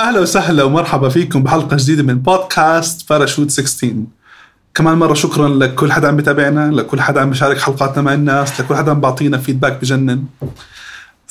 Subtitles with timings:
[0.00, 3.94] أهلا وسهلا ومرحبا فيكم بحلقة جديدة من بودكاست باراشوت 16
[4.74, 8.76] كمان مرة شكرا لكل حدا عم بتابعنا لكل حدا عم بيشارك حلقاتنا مع الناس لكل
[8.76, 10.24] حدا عم بعطينا فيدباك بجنن.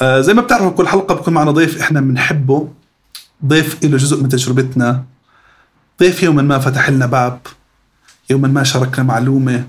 [0.02, 2.70] آه زي ما بتعرفوا كل حلقة بكون معنا ضيف إحنا بنحبه
[3.46, 5.04] ضيف له جزء من تجربتنا.
[6.00, 7.40] ضيف يوما ما فتح لنا باب.
[8.30, 9.68] يوما ما شاركنا معلومة.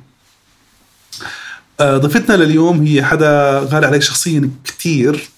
[1.80, 5.28] آه ضيفتنا لليوم هي حدا غالي علي شخصيا كثير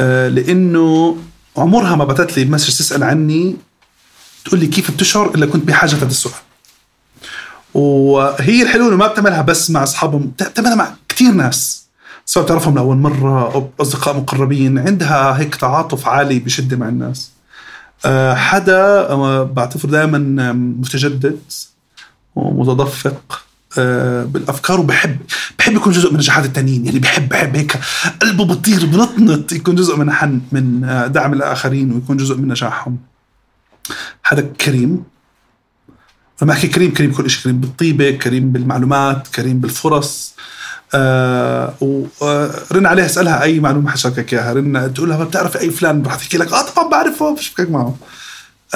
[0.00, 1.16] آه لإنه
[1.56, 3.56] عمرها ما بعثت لي مسج تسأل عني
[4.44, 6.34] تقول لي كيف بتشعر إلا كنت بحاجة هذا السؤال.
[7.74, 11.86] وهي الحلوه انه ما بتعملها بس مع أصحابهم بتعملها مع كثير ناس.
[12.24, 17.30] سواء بتعرفهم لأول مرة أو أصدقاء مقربين عندها هيك تعاطف عالي بشدة مع الناس.
[18.04, 21.38] آه، حدا آه، بعتبر دائما متجدد
[22.34, 23.45] ومتدفق.
[24.26, 25.16] بالأفكار وبحب
[25.58, 26.86] بحب يكون جزء من نجاحات التانيين.
[26.86, 27.78] يعني بحب بحب هيك
[28.22, 30.80] قلبه بطير بنطنط يكون جزء من حن من
[31.12, 32.98] دعم الآخرين ويكون جزء من نجاحهم.
[34.22, 35.04] حدا كريم.
[36.42, 40.34] لما أحكي كريم كريم كل شيء كريم بالطيبة كريم بالمعلومات كريم بالفرص.
[40.94, 44.52] آه ورن عليها اسألها أي معلومة حشاركك إياها.
[44.52, 46.52] رن تقول لها بتعرف أي فلان؟ رح تحكي لك.
[46.52, 47.96] آه طبعا بعرفه بشبكك معه.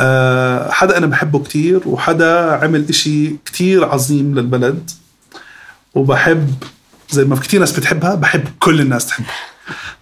[0.00, 4.90] آه حدا أنا بحبه كتير وحدا عمل إشي كتير عظيم للبلد.
[5.94, 6.54] وبحب
[7.10, 9.34] زي ما في كتير ناس بتحبها بحب كل الناس تحبها.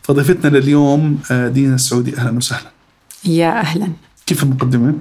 [0.02, 2.16] فضيفتنا لليوم آه، دينا السعودي.
[2.16, 2.70] أهلا وسهلا.
[3.24, 3.88] يا أهلا.
[4.26, 4.94] كيف المقدمة؟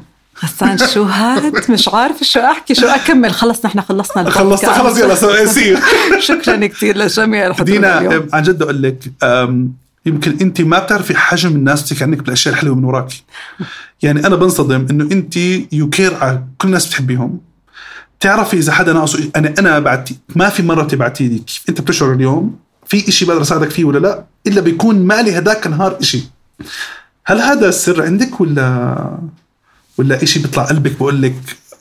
[0.44, 5.46] غسان شو هاد؟ مش عارفة شو أحكي شو أكمل؟ خلص نحن خلصنا خلصنا خلص يلا
[5.46, 5.80] سير
[6.28, 9.12] شكرا كثير لجميع الحضور دينا عن جد أقول لك
[10.08, 13.14] يمكن انت ما بتعرفي حجم الناس بتحكي عنك بالأشياء الحلوة من وراك
[14.02, 15.38] يعني أنا بنصدم إنه انت
[15.72, 17.40] you care على كل الناس بتحبيهم.
[18.20, 21.64] تعرفي إذا حدا ناقصه أنا أنا بعتي ما في مرة بتبعتي لي كيف.
[21.70, 25.98] أنت بتشعر اليوم في إشي بقدر أساعدك فيه ولا لا؟ إلا بيكون مالي هداك النهار
[26.02, 26.24] إشي.
[27.26, 29.18] هل هذا السر عندك ولا
[29.98, 31.36] ولا إشي بيطلع قلبك بقول لك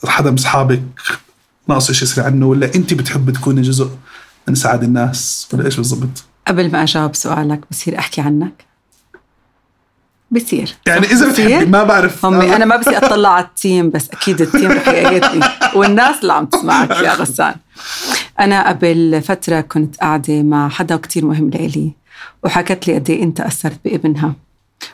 [0.07, 0.83] حدا من أصحابك
[1.69, 3.91] ناقص شيء يصير عنه ولا أنت بتحبي تكوني جزء
[4.49, 8.65] من سعاد الناس؟ ولا إيش بالضبط؟ قبل ما أجاوب سؤالك بصير أحكي عنك؟
[10.31, 10.75] بصير.
[10.87, 12.27] يعني إذا بتحبي ما بعرف.
[12.27, 15.41] أمي أنا ما بدي أطلع على ال team بس أكيد ال team رح يأيدني.
[15.77, 17.55] والناس اللي عم تسمعك يا غسان.
[18.41, 21.93] أنا قبل فترة كنت قاعدة مع حدا كتير مهم لإلي
[22.45, 24.35] وحكت لي قد إيه أنت أثرت بابنها.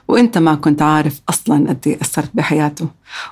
[0.09, 2.88] وانت ما كنت عارف أصلا قد إيه أثرت بحياته.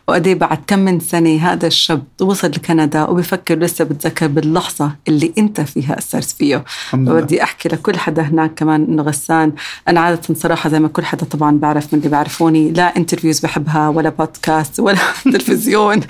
[0.08, 5.32] وقد إيه بعد كم من سنة هذا الشاب وصل لكندا وبفكر لسه بتذكر باللحظة اللي
[5.38, 6.64] أنت فيها أثرت فيه.
[6.94, 9.52] وبدي أحكي لكل حدا هناك كمان إنه غسان.
[9.88, 13.88] أنا عادة صراحة زي ما كل حدا طبعا بعرف من اللي بيعرفوني لا interviews بحبها
[13.88, 14.98] ولا بودكاست ولا
[15.32, 16.00] تلفزيون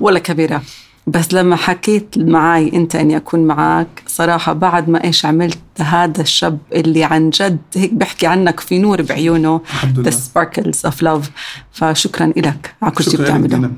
[0.00, 0.62] ولا كبيرة.
[1.08, 6.58] بس لما حكيت معي انت اني اكون معك صراحة بعد ما إيش عملت هذا الشاب
[6.72, 9.60] اللي عن جد هيك بحكي عنك في نور بعيونه
[9.98, 11.30] the sparkles of love
[11.72, 13.70] فشكرا لك على كل شيء بتعمله.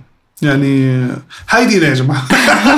[0.42, 1.06] يعني
[1.50, 2.28] هاي دينا يا جماعة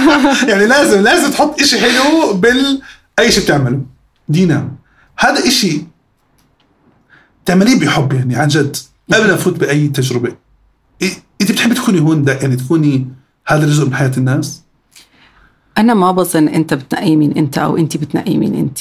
[0.48, 2.82] يعني لازم لازم تحط إشي حلو بال
[3.19, 3.80] أي شيء بتعمله.
[4.28, 4.69] دينا
[5.19, 5.82] هذا إشي
[7.44, 8.76] تعمليه بحب يعني عن جد.
[9.12, 10.36] قبل ما أفوت بأي تجربة.
[11.40, 13.21] إنت بتحبي تكوني هون يعني تكوني
[13.52, 14.62] هذا جزء من حياة الناس؟
[15.78, 18.78] أنا ما بظن أنت بتنقي مين أنت أو انت بتنقي مين انت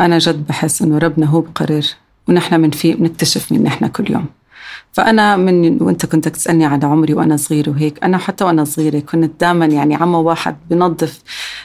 [0.00, 1.86] أنا جد بحس إنه ربنا هو بقرر
[2.28, 4.26] ونحن بنفيق بنكتشف مين نحن كل يوم.
[4.94, 9.40] فأنا من وأنت كنت تسألني على عمري وأنا صغير وهيك أنا حتى وأنا صغيرة كنت
[9.40, 11.22] دائما يعني عمو واحد بنظف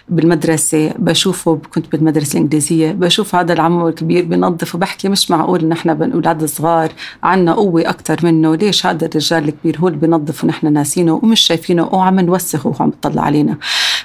[0.09, 6.09] بالمدرسة بشوفه كنت بالمدرسة الإنجليزية بشوف هذا العمو الكبير بنظف وبحكي مش معقول إن إحنا
[6.13, 6.91] أولاد صغار
[7.23, 11.89] عنا قوة أكثر منه ليش هذا الرجال الكبير هو اللي بنظف ونحن ناسينه ومش شايفينه
[11.91, 13.57] وعم نوسخ وهو عم يطلع علينا.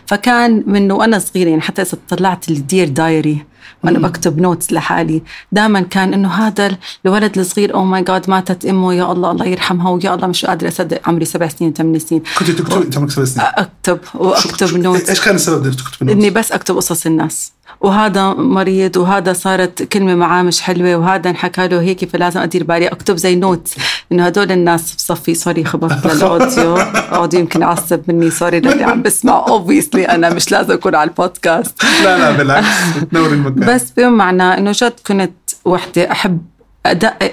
[0.06, 3.44] فكان من وأنا صغيرة يعني حتى إذا طلعت ال dear diary
[3.84, 8.94] وأنا بكتب notes لحالي دائما كان إنه هذا الولد الصغير oh my God ماتت أمه
[8.94, 12.22] يا الله الله يرحمها ويا الله مش قادرة أصدق عمري سبع سنين ثمان سنين.
[12.38, 13.46] كنت تكتب انت عمرك سبع سنين.
[13.54, 17.52] أكتب وأكتب notes إيش كان السبب انك تكتب؟ إني بس أكتب قصص الناس.
[17.80, 22.88] وهذا مريض وهذا صارت كلمة معاه مش حلوة وهذا انحكى له هيك فلازم أدير بالي.
[22.88, 23.74] أكتب زي notes
[24.12, 29.02] إنه هدول الناس بصفي sorry خبطت لل audio audio يمكن يعصب مني sorry للي عم
[29.02, 32.66] بسمع obviously أنا مش لازم أكون على البودكاست لا لا بالعكس.
[33.70, 35.32] بس بمعنى إنه جد كنت
[35.64, 36.42] وحدة أحب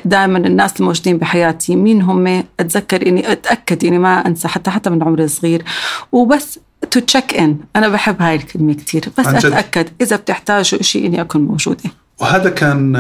[0.05, 5.03] دائما الناس الموجودين بحياتي مين هم؟ أتذكر اني أتأكد إني ما أنسى حتى حتى من
[5.03, 5.63] عمري صغير
[6.11, 6.59] وبس
[6.91, 11.41] to check in أنا بحب هاي الكلمة كثير بس أتأكد إذا بتحتاجوا شيء إني أكون
[11.41, 11.83] موجودة.
[12.19, 12.91] وهذا كان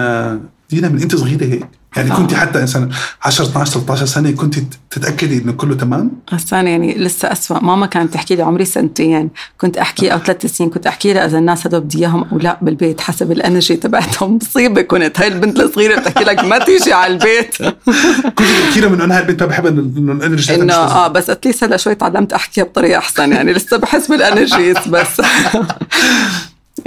[0.69, 2.15] دينا من أنت صغيرة هيك؟ يعني آه.
[2.15, 2.89] كنت حتى انسان
[3.23, 4.55] 10 12 13 سنة كنت
[4.89, 7.59] تتأكدي إنه كله تمام؟ بس أنا يعني لسه أسوأ.
[7.59, 9.29] ماما كانت تحكي لي عمري سنتين.
[9.57, 10.69] كنت أحكي أو ثلاث سنين.
[10.69, 14.35] كنت أحكي لها إذا الناس هدول بدي إياهم أو لا بالبيت حسب ال energy تبعتهم.
[14.35, 15.19] مصيبة كنت.
[15.19, 17.55] هاي البنت الصغيرة بتحكي لك ما تيجي على البيت.
[18.37, 20.73] كنت تحكي لها من انها البنت ما بحب إنه ال energy إنه.
[20.73, 23.31] آه بس at least هلا شوي تعلمت أحكيها بطريقة أحسن.
[23.31, 25.21] يعني لسه بحس بال energies بس.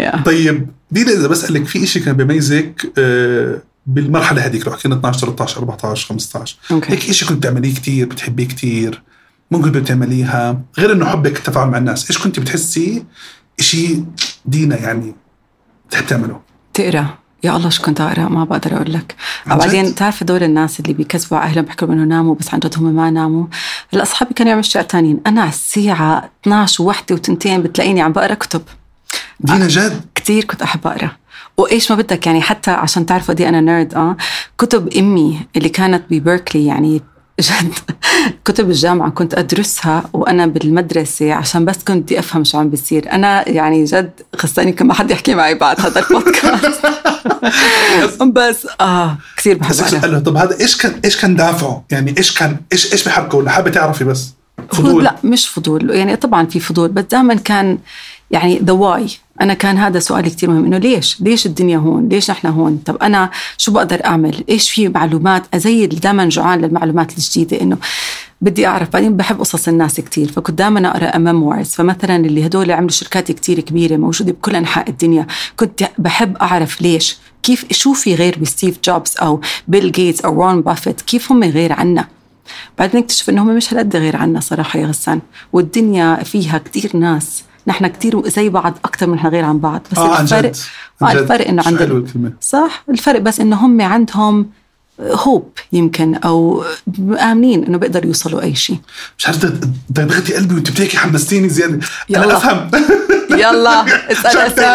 [0.03, 0.23] Yeah.
[0.25, 5.59] طيب دينا إذا بسألك في شيء كان بيميزك آه، بالمرحلة هذيك لو حكينا 12 13
[5.59, 6.93] 14 15 أوكي.
[6.93, 9.03] هيك شيء كنت بتعمليه كثير بتحبيه كثير
[9.51, 13.05] ممكن بتعمليها غير إنه حبك التفاعل مع الناس إيش كنت بتحسي
[13.61, 14.05] شيء
[14.47, 15.15] دينا يعني
[15.89, 16.41] بتحب تعمله؟
[16.75, 17.07] تقرأ.
[17.45, 19.17] يا الله شو كنت أقرأ ما بقدر أقول لك؟
[19.47, 22.97] بعدين بتعرف هدول الناس اللي بيكذبوا على أهلهم بيحكوا إنه ناموا بس عن جد هم
[22.97, 23.47] ما ناموا؟
[23.93, 28.35] هلا اصحابي كانوا يعملوا اشياء ثانيين أنا على الساعة 12 ووحده وتنتين بتلاقيني عم بقرأ
[28.35, 28.63] كتب.
[29.41, 31.11] دينا جد؟ كتير كنت أحب أقرأ.
[31.57, 34.17] وإيش ما بدك؟ يعني حتى عشان تعرفوا قد إيه أنا نيرد آه.
[34.59, 37.03] كتب أمي اللي كانت ببركلي يعني
[37.41, 37.73] جد.
[38.45, 43.13] كتب الجامعة كنت أدرسها وأنا بالمدرسة عشان بس كنت بدي أفهم شو عم بيصير.
[43.13, 46.81] أنا يعني جد خصني يمكن ما حد يحكي معي بعد هذا البودكاست.
[48.37, 52.15] بس آه كثير بحب بس أقرأ اساله طب هذا إيش كان إيش كان دافعه؟ يعني
[52.19, 54.35] إيش كان إيش إيش بحركه ولا حابة تعرفي بس؟
[54.73, 55.05] فضول.
[55.05, 55.91] لا مش فضول.
[55.91, 57.79] يعني طبعا في فضول بس دائما كان
[58.31, 59.07] يعني the why
[59.41, 62.97] أنا كان هذا سؤالي كثير مهم إنه ليش؟ ليش الدنيا هون؟ ليش نحن هون؟ طب
[62.97, 67.77] أنا شو بقدر أعمل؟ إيش في معلومات؟ زي دائما جوعان للمعلومات الجديدة إنه
[68.41, 68.91] بدي أعرف.
[68.93, 73.61] بعدين بحب قصص الناس كثير فكنت دائما أقرأ memoirs فمثلا اللي هدول عملوا شركات كثير
[73.61, 75.27] كبيرة موجودة بكل أنحاء الدنيا
[75.57, 80.61] كنت بحب أعرف ليش كيف شو في غير بستيف جوبز أو بيل جيتس أو وارن
[80.61, 82.09] بافيت؟ كيف هم غير عنا؟
[82.79, 85.21] بعدين نكتشف انهم مش هالقد غير عنا صراحة يا غسان.
[85.53, 87.45] والدنيا فيها كتير ناس.
[87.67, 89.81] نحن كتير زي بعض أكثر من نحن غير عن بعض.
[89.93, 90.53] بس عن الفرق
[91.03, 91.13] آه.
[91.13, 94.51] الفرق إنه عند صح؟ الفرق بس إنه هم عندهم
[95.01, 96.65] هوب يمكن أو
[97.19, 98.79] آمنين إنه بيقدروا يوصلوا أي شيء.
[99.19, 99.47] مش عارف
[99.91, 101.81] دغدغتي قلبي وانت بتحكي حمستيني زيادة.
[102.09, 102.25] يلا.
[102.25, 102.71] أنا أفهم.
[103.31, 104.67] يلا اسأل أسئلة.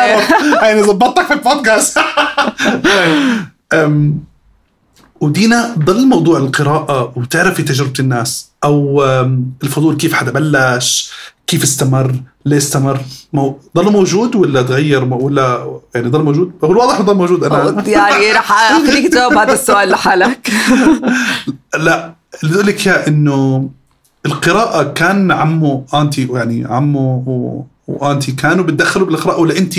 [0.62, 2.00] يعني ظبطتك في البودكاست.
[5.21, 9.04] ودينا ضل موضوع القراءة وتعرفي تجربة الناس أو
[9.63, 11.12] الفضول كيف حدا بلش
[11.48, 13.00] كيف استمر ليه استمر؟
[13.33, 13.60] مو...
[13.75, 18.51] ضل موجود ولا تغير؟ ولا يعني ضل موجود؟ هو الواضح ضل موجود أنا يعني رح
[18.71, 20.51] أخليك تجاوب هذا السؤال لحالك.
[21.86, 22.13] لا
[22.44, 23.69] اللي أقول لك إياه إنه
[24.25, 27.63] القراءة كان عمه أنتي يعني عمه و...
[27.88, 29.75] وأنتي كانوا بتدخلوا بالقراءة ولا أنت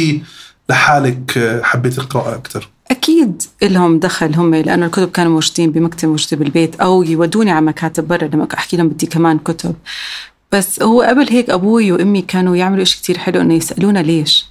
[0.69, 6.81] لحالك حبيت القراءة أكثر؟ أكيد لهم دخل هم لأنه الكتب كانوا موجودين بمكتب موجوده بالبيت
[6.81, 9.75] أو يودوني على مكاتب برا لما أحكي لهم بدي كمان كتب.
[10.53, 14.47] بس هو قبل هيك أبوي وأمي كانوا يعملوا شيء كتير حلو إنه يسألونا ليش؟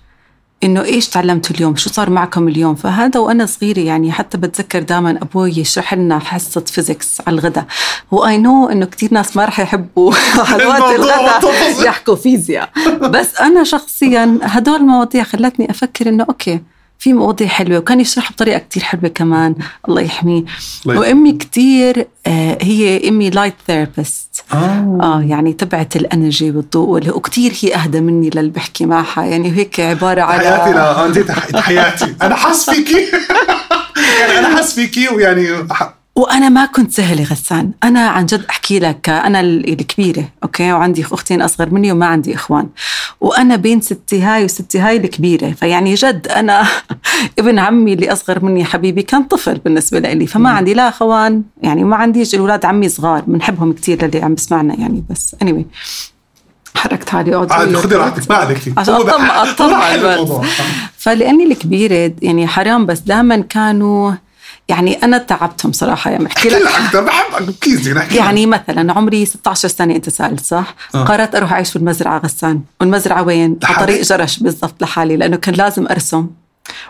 [0.64, 5.12] إنه إيش تعلمتوا اليوم؟ شو صار معكم اليوم؟ فهذا وأنا صغيرة يعني حتى بتذكر دائما
[5.22, 7.66] أبوي يشرح لنا حصة physics على الغداء.
[8.14, 10.14] هو I know إنه كثير ناس ما رح يحبوا
[10.52, 11.86] حلوات الموضوع الغداء.
[11.86, 12.70] يحكوا فيزياء.
[13.02, 16.60] بس أنا شخصيا هدول المواضيع خلتني أفكر إنه okay
[17.00, 19.56] في مواضيع حلوة وكان يشرح بطريقة كتير حلوة كمان.
[19.90, 20.44] الله يحميه.
[20.86, 24.98] وأمي كتير آه هي أمي light therapist آه.
[25.02, 29.24] آه يعني تبعت ال energy والضوء وكتير هي أهدى مني للي بحكي معها.
[29.24, 33.02] يعني هيك عبارة على حياتي لا انت حياتي أنا حاس فيكي
[34.20, 35.68] يعني أنا حاس فيكي ويعني
[36.20, 37.72] وأنا ما كنت سهلة غسان.
[37.84, 42.36] أنا عن جد أحكي لك أنا ال- الكبيرة okay؟ وعندي أختين أصغر مني وما عندي
[42.36, 42.70] إخوان.
[43.22, 45.52] وأنا بين ستي هاي وستي هاي الكبيرة.
[45.52, 46.64] فيعني جد أنا
[47.40, 51.44] ابن عمي اللي أصغر مني حبيبي كان طفل بالنسبة لي فما عندي لا أخوان.
[51.64, 55.64] يعني ما عنديش أولاد عمي صغار بنحبهم كثير اللي عم بسمعنا يعني بس anyway.
[56.76, 57.76] حركت حالي اقعد عادي.
[57.76, 58.74] خذي راحتك ما عليك.
[58.78, 60.14] عشان بس.
[60.14, 60.46] الموضوع.
[60.98, 64.12] فلأني الكبيرة يعني حرام بس دائما كانوا
[64.70, 69.26] يعني أنا تعبتهم صراحة يعني بحكي أحكي لك أكثر بحب please يعني يعني مثلا عمري
[69.26, 71.04] 16 سنة أنت سألت صح؟ آه.
[71.04, 75.88] قررت أروح أعيش بالمزرعة غسان، والمزرعة وين؟ على؟ طريق جرش بالضبط لحالي لأنه كان لازم
[75.88, 76.28] أرسم.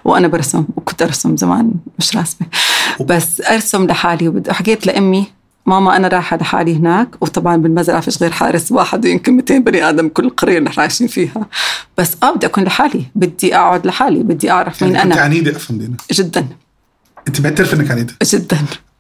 [0.06, 2.48] وأنا برسم وكنت أرسم زمان مش راسمة.
[3.06, 5.28] بس أرسم لحالي وحكيت لأمي
[5.66, 7.10] ماما أنا رايحة لحالي هناك.
[7.22, 11.48] وطبعا بالمزرعة فيش غير حارس واحد ويمكن 200 بني آدم كل القريه اللي عايشين فيها.
[11.98, 15.26] بس آه بدي أكون لحالي بدي أقعد لحالي بدي أعرف مين يعني كنت أنا.
[15.26, 15.98] عنيدة أفهم دينا.
[16.12, 16.48] جدا.
[17.28, 18.58] انت معترفه انك عنيدة؟ جدا.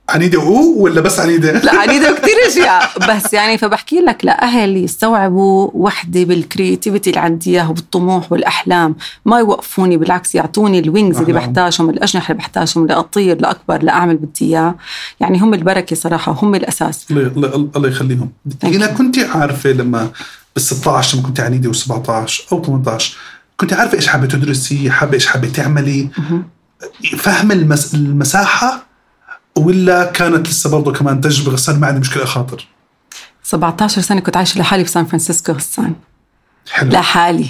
[0.10, 5.70] عنيدة أو ولا بس عنيدة؟ لا عنيدة كثير اشياء بس يعني فبحكي لك لاهل يستوعبوا
[5.74, 8.96] وحدة بال creativity اللي عندي إياها والطموح والأحلام.
[9.26, 11.34] ما يوقفوني بالعكس يعطوني ال wings اللي.
[11.34, 14.76] بحتاجهم الأجنحة اللي بحتاجهم لاطير لاكبر لاعمل بدي إياه.
[15.20, 17.06] يعني هم البركة صراحة وهم الأساس.
[17.12, 18.30] الله يخليهم.
[18.46, 20.12] دينا كنت عارفة لما
[20.56, 23.18] بال 16 لما كنت عنيدة و17 أو 18
[23.58, 26.10] كنت عارفة إيش حابة تدرسي حابة إيش حابة تعملي؟
[27.18, 27.94] فهم المس...
[27.94, 28.86] المساحة
[29.56, 32.68] ولا كانت لسه برضه كمان تجربه غسان ما عندي مشكلة خاطر.
[33.44, 35.96] 17 سنة كنت عايشة لحالي في سان فرانسيسكو غسان
[36.72, 36.90] حلو.
[36.92, 37.50] لحالي.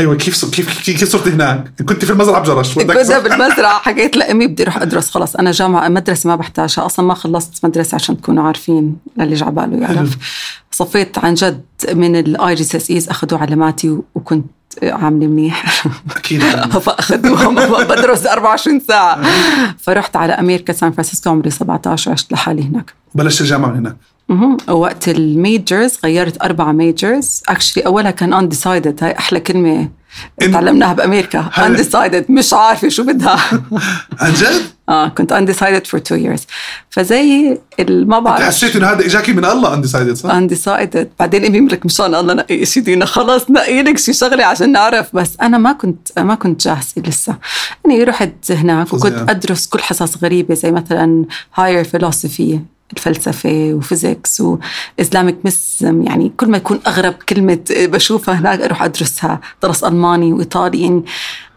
[0.00, 4.46] أيوه كيف كيف كيف, كيف صرت هناك؟ كنت في المزرعة بجرش كنت بالمزرعه حكيت لامي
[4.46, 5.36] بدي أروح أدرس خلص.
[5.36, 6.86] أنا جامعة مدرسة ما بحتاجها.
[6.86, 10.16] أصلا ما خلصت مدرسة عشان تكونوا عارفين للي جعباله يعرف.
[10.70, 14.46] صفيت عن جد من ال IGs أخذوا علاماتي وكنت
[14.82, 15.86] عاملة منيح.
[16.16, 16.40] أكيد.
[16.84, 17.54] فاخذوهم
[17.90, 19.22] بدرس 24 ساعة.
[19.78, 22.94] فرحت على أمريكا سان فرانسيسكو عمري 17 عشت لحالي هناك.
[23.14, 23.96] بلشت الجامعة هناك.
[24.28, 24.56] مهم.
[24.68, 29.02] وقت ال majors غيرت أربعة majors actually أولها كان undecided.
[29.02, 29.88] هاي أحلى كلمة
[30.52, 31.50] تعلمناها بأمريكا.
[31.56, 32.30] undecided.
[32.30, 33.38] مش عارفة شو بدها.
[34.20, 36.42] عن جد؟ آه كنت undecided for two years.
[36.90, 38.42] فزي ما بعرف.
[38.42, 41.06] حسيت إنه هذا إجاكي من الله undecided صح؟ undecided.
[41.18, 45.16] بعدين امي لك مشان الله نقي شي دينا خلص نقي لك شي شغلة عشان نعرف.
[45.16, 47.36] بس أنا ما كنت ما كنت جاهزه لسه.
[47.84, 51.24] يعني رحت هناك وكنت أدرس كل حصص غريبة زي مثلا
[51.60, 52.56] higher philosophy.
[52.96, 59.84] الفلسفة وفيزيكس وإسلامك مسم يعني كل ما يكون أغرب كلمة بشوفها هناك أروح أدرسها درس
[59.84, 61.04] ألماني وإيطالي يعني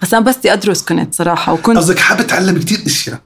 [0.02, 3.20] بس أنا بس بدي أدرس كنت صراحة وكنت قصدك حابة تعلم كثير أشياء؟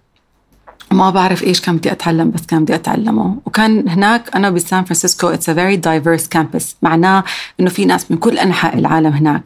[0.92, 3.38] ما بعرف إيش كان بدي أتعلم بس كان بدي أتعلمه.
[3.46, 7.24] وكان هناك أنا بسان فرانسيسكو it's a very diverse campus معناه
[7.60, 9.44] إنه في ناس من كل أنحاء العالم هناك.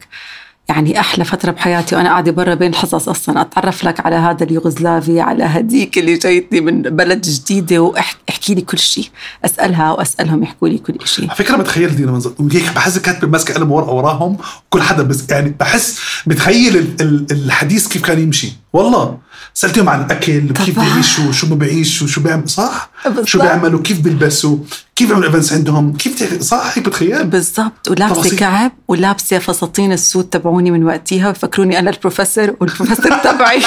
[0.68, 3.40] يعني أحلى فترة بحياتي وأنا قاعدة برا بين الحصص أصلا.
[3.40, 8.78] أتعرف لك على هذا اليوغوسلافي على هديك اللي جايتني من بلد جديدة واحكي لي كل
[8.78, 9.08] شيء.
[9.44, 11.24] أسألها وأسألهم يحكوا لي كل شيء.
[11.26, 12.32] على فكرة بتخيل دينا منظر.
[12.52, 16.94] هيك بحس كاتبه ماسكه قلم ورقة وراهم وكل حدا بس يعني بحس بتخيل
[17.30, 18.52] الحديث كيف كان يمشي.
[18.72, 19.18] والله.
[19.54, 23.26] سألتهم عن الأكل كيف بيعيشوا شو ما بيعيشوا شو بيعملوا صح؟ بالضبط.
[23.26, 24.58] شو بيعملوا كيف بيلبسوا
[24.96, 27.26] كيف بيعملوا events عندهم كيف صح؟ هيك بتخيل.
[27.26, 27.88] بالضبط.
[27.90, 33.62] ولابسه كعب ولابسه فساتين السود تبعوني من وقتها ويفكروني أنا البروفيسور والبروفيسور تبعي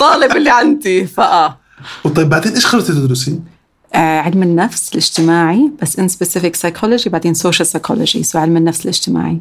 [0.00, 1.58] طالب اللي عندي فآه.
[2.04, 3.40] وطيب بعدين إيش قررتي تدرسي؟
[3.94, 9.40] آه علم النفس الاجتماعي بس in specific psychology بعدين social psychology so علم النفس الاجتماعي.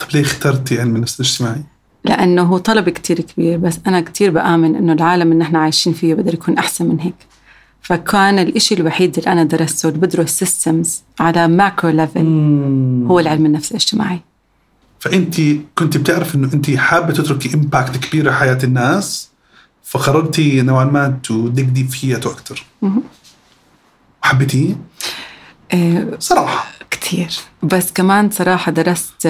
[0.00, 1.64] طب ليه اخترتي علم النفس الاجتماعي؟
[2.04, 6.14] لأنه هو طلب كتير كبير بس أنا كتير بآمن إنه العالم اللي نحن عايشين فيه
[6.14, 7.14] بقدر يكون أحسن من هيك.
[7.82, 12.26] فكان الإشي الوحيد اللي أنا درسته اللي بدرس systems على macro level
[13.08, 14.20] هو العلم النفس الاجتماعي.
[15.00, 15.40] فأنت
[15.78, 19.30] كنت بتعرف إنه أنت حابة تتركي impact كبير على حياة الناس
[19.82, 22.64] فقررتي نوعا ما تدقدي فيها أكثر
[24.22, 24.76] وحبيتيه؟
[25.72, 26.66] إيه صراحة.
[26.90, 27.30] كثير
[27.62, 29.28] بس كمان صراحة درست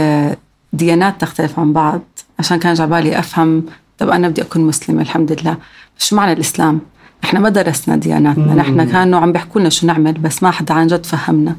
[0.72, 2.00] ديانات تختلف عن بعض.
[2.38, 3.64] عشان كان جعبالي أفهم
[3.98, 5.56] طب أنا بدي أكون مسلمة الحمد لله
[5.98, 6.80] شو معنى الإسلام؟
[7.24, 8.54] إحنا ما درسنا دياناتنا.
[8.54, 11.56] نحن كانوا عم بيحكوا لنا شو نعمل بس ما حدا عن جد فهمنا.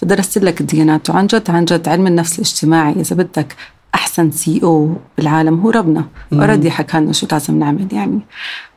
[0.00, 2.92] فدرست لك الديانات وعن جد عن جد علم النفس الاجتماعي.
[2.92, 3.56] إذا بدك
[3.94, 6.04] أحسن سي أو بالعالم هو ربنا.
[6.32, 8.20] أوريدي حكى لنا شو لازم نعمل يعني.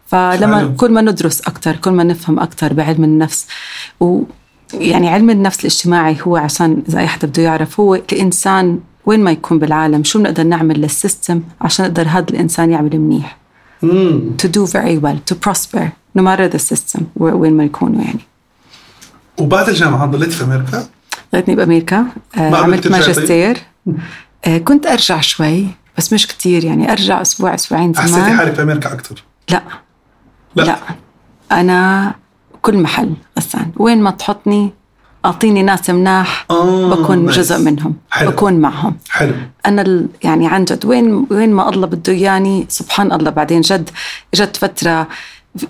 [0.08, 0.74] فلما.
[0.78, 3.48] كل ما ندرس أكثر كل ما نفهم أكثر بعلم النفس
[4.00, 4.22] و
[4.74, 8.80] يعني علم النفس الاجتماعي هو عشان إذا أي حدا بده يعرف هو الانسان
[9.12, 13.38] وين ما يكون بالعالم شو بنقدر نعمل للسيستم عشان يقدر هذا الإنسان يعمل منيح؟
[14.42, 15.86] to do very well to prosper
[16.18, 18.20] no matter the system وين ما يكونوا يعني.
[19.40, 20.88] وبعد الجامعة ضليتي في أمريكا؟
[21.34, 22.06] ضليتني بأمريكا.
[22.38, 23.58] آه عملت ماجستير.
[24.46, 26.92] آه كنت أرجع شوي بس مش كتير يعني.
[26.92, 28.08] أرجع أسبوع أسبوعين زمان.
[28.08, 29.62] حسيتي حالك في أمريكا أكثر؟ لا.
[30.56, 30.78] لا؟ لا.
[31.52, 32.14] أنا
[32.62, 34.74] كل محل غسان وين ما تحطني
[35.26, 38.32] أعطيني ناس مناح آه بكون جزء منهم حلو.
[38.32, 39.34] بكون معهم حلو
[39.66, 40.08] أنا.
[40.24, 43.90] يعني عن جد وين وين ما الله بده إياني سبحان الله بعدين جد
[44.34, 45.08] اجت فترة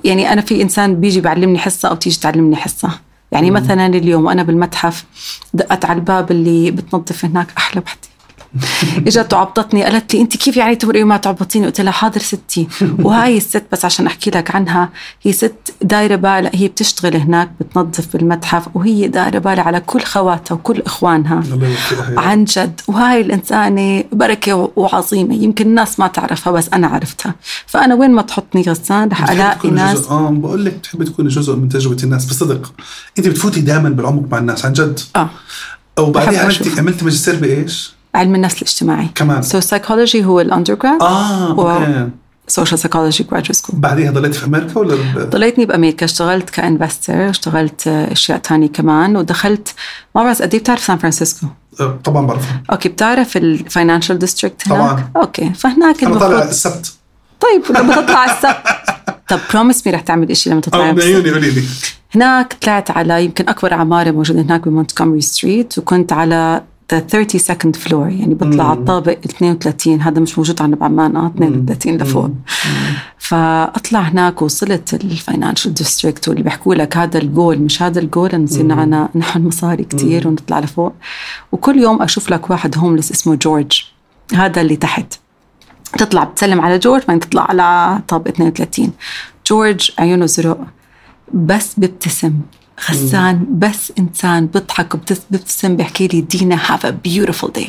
[0.03, 2.89] يعني أنا في إنسان بيجي بيعلمني حصة أو تيجي تعلمني حصة
[3.31, 3.58] يعني مم.
[3.58, 5.05] مثلا اليوم وأنا بالمتحف
[5.53, 8.10] دقت على الباب اللي بتنظف هناك أحلى بحتي
[9.08, 12.67] اجت وعبطتني قالت لي أنت كيف يعني تمرقي ما تعبطيني؟ قلت لها حاضر ستي.
[13.03, 14.89] وهاي الست بس عشان أحكي لك عنها
[15.22, 20.55] هي ست دايرة بالها هي بتشتغل هناك بتنظف بالمتحف وهي دايرة بالها على كل خواتها
[20.55, 21.43] وكل إخوانها.
[22.17, 22.81] عن جد.
[22.88, 25.36] وهاي الإنسانة بركة وعظيمة.
[25.36, 27.36] يمكن الناس ما تعرفها بس أنا عرفتها.
[27.65, 30.08] فأنا وين ما تحطني غسان رح ألاقي ناس.
[30.08, 32.25] آه بقول لك بتحبي تكوني جزء من تجربة الناس.
[32.25, 32.74] بصدق
[33.17, 35.00] أنت بتفوتي دائما بالعمق مع الناس عن جد.
[35.15, 35.29] آه.
[36.00, 39.08] وبعدين عملتي عملتي ماجستير بإيش؟ علم النفس الاجتماعي.
[39.15, 39.41] كمان.
[39.41, 42.10] so psychology هو ال undergrad آه okay.
[42.48, 47.88] social psychology graduate school بعديها ضليتي في أمريكا ولا ضليتني بأمريكا اشتغلت ك investor اشتغلت
[47.88, 49.74] أشياء تانية كمان ودخلت
[50.15, 51.48] ما بعرف قد إيه بتعرف سان فرانسيسكو؟
[51.80, 52.63] أه طبعا بعرفها.
[52.72, 55.10] okay بتعرف ال financial district هناك؟ طبعا.
[55.15, 56.94] okay فهناك أنا طالع السبت.
[57.41, 58.68] طيب لما تطلع السبت.
[59.30, 61.63] طب promise me رح تعمل شيء لما تطلع عيوني قولي لي.
[62.15, 66.63] هناك طلعت على يمكن أكبر عمارة موجودة هناك بمونتغومري street وكنت على
[67.00, 71.98] 30 second floor يعني بطلع على الطابق 32 هذا مش موجود عندنا بعمان آه 32
[71.98, 72.29] لفوق.
[73.17, 78.65] فأطلع هناك وصلت ال financial district واللي بيحكوا لك هذا الجول مش هذا الجول نصير
[78.65, 80.93] معنا نحن مصاري كتير ونطلع لفوق.
[81.51, 83.83] وكل يوم أشوف لك واحد homeless اسمه جورج.
[84.33, 85.13] هذا اللي تحت.
[85.98, 88.91] تطلع بتسلم على جورج بعدين تطلع على طابق 32
[89.48, 90.60] جورج عيونه زرق
[91.33, 92.33] بس بيبتسم
[92.89, 97.67] غسان بس انسان بيضحك وبيبتسم بيحكي لي دينا have a beautiful day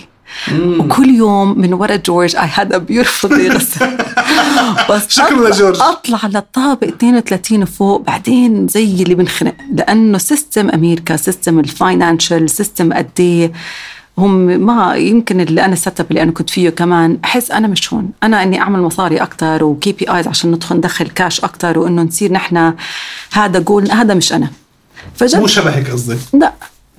[0.78, 3.96] وكل يوم من ورا جورج اي هاد ا بيوتيفول داي غسان
[4.90, 5.80] بس شكرا لجورج.
[5.80, 13.10] أطلع للطابق 32 فوق بعدين زي اللي بنخنق لأنه سيستم أمريكا سيستم الفاينانشال سيستم قد
[13.20, 13.52] إيه.
[14.18, 17.18] هم ما يمكن اللي أنا السيت اللي أنا كنت فيه كمان.
[17.24, 18.10] أحس أنا مش هون.
[18.22, 22.32] أنا إني أعمل مصاري أكثر وكي بي ايز عشان ندخل ندخل كاش أكثر وإنه نصير
[22.32, 22.74] نحن
[23.32, 24.50] هذا جول هذا مش أنا.
[25.14, 26.52] فجد مو شبهك قصدي لا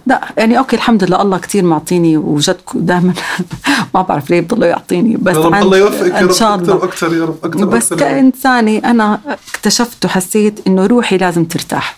[0.06, 3.14] لا يعني okay الحمد لله الله كثير معطيني وجد دائما
[3.96, 7.38] ما بعرف ليه بضله يعطيني بس رب الله يوفقك يا رب أكثر وأكثر يا رب
[7.44, 9.20] أكثر بس كإنساني أنا
[9.54, 11.98] اكتشفت وحسيت إنه روحي لازم ترتاح.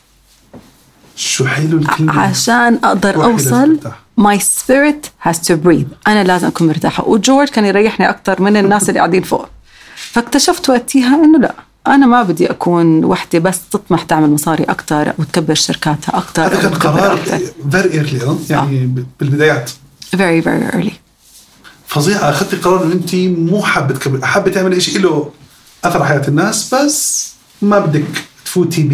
[1.15, 2.19] شو حلو الكلمة.
[2.19, 3.79] عشان أقدر أوصل
[4.17, 7.07] my spirit has to breathe أنا لازم أكون مرتاحة.
[7.07, 9.47] وجورج كان يريحني أكثر من الناس اللي قاعدين فوق.
[9.95, 11.55] فاكتشفت وقتها إنه لا.
[11.87, 16.73] أنا ما بدي أكون وحدة بس تطمح تعمل مصاري أكثر وتكبر شركاتها أكثر هذا كان
[16.73, 17.17] قرار
[17.71, 19.03] very early يعني آه.
[19.19, 19.71] بالبدايات.
[20.11, 20.91] very very early
[21.87, 25.31] فظيعة اخذتي قرار انه انت مو حابة تكبر حابة تعملي شيء له
[25.83, 28.05] أثر على حياة الناس بس ما بدك
[28.45, 28.93] تفوتي ب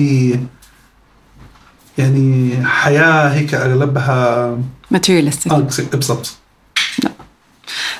[1.97, 4.57] يعني حياة هيك اغلبها
[4.91, 6.31] materialistic آه بالضبط.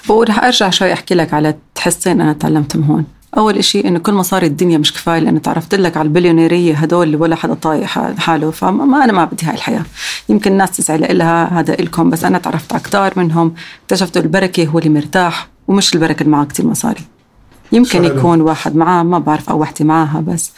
[0.08, 3.06] بقول رح أرجع شوي أحكي لك على تحسين أنا تعلمتهم هون.
[3.38, 7.18] أول إشي إنه كل مصاري الدنيا مش كفاية لأنه تعرفت لك على البليونيرية هدول اللي
[7.18, 7.84] ولا حدا طايق
[8.20, 9.84] حاله فما أنا ما بدي هاي الحياة.
[10.30, 14.80] يمكن الناس تسعى لها هذا إلكم بس أنا تعرفت على كتار منهم اكتشفت البركة هو
[14.80, 17.02] اللي مرتاح ومش البركة اللي معه كثير مصاري
[17.72, 20.52] يمكن يكون واحد معاه ما بعرف أو وحدة معاها بس.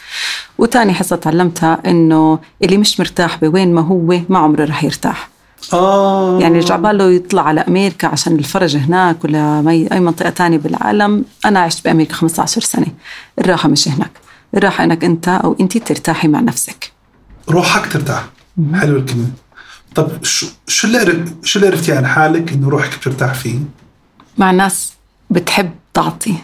[0.58, 5.33] وتاني حصة تعلمتها إنه اللي مش مرتاح بوين ما هو ما عمره رح يرتاح.
[5.72, 6.38] آه.
[6.40, 11.24] يعني رجع باله يطلع على أمريكا عشان الفرج هناك ولا أي منطقة تانية بالعالم.
[11.44, 12.86] أنا عشت بأمريكا 15 سنة.
[13.38, 14.10] الراحة مش هناك.
[14.54, 16.92] الراحة إنك أنت أو أنت ترتاحي مع نفسك.
[17.48, 18.24] روحك ترتاح.
[18.74, 19.30] حلو الكلمة.
[19.94, 23.58] طب شو شو اللي شو اللي عرفتي عن حالك إنه روحك بترتاح فيه؟
[24.38, 24.92] مع ناس
[25.30, 26.34] بتحب تعطي.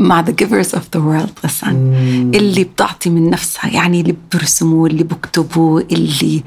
[0.00, 1.92] مع the givers of the world غسان
[2.34, 6.42] اللي بتعطي من نفسها يعني اللي بيرسموا اللي بكتبوا اللي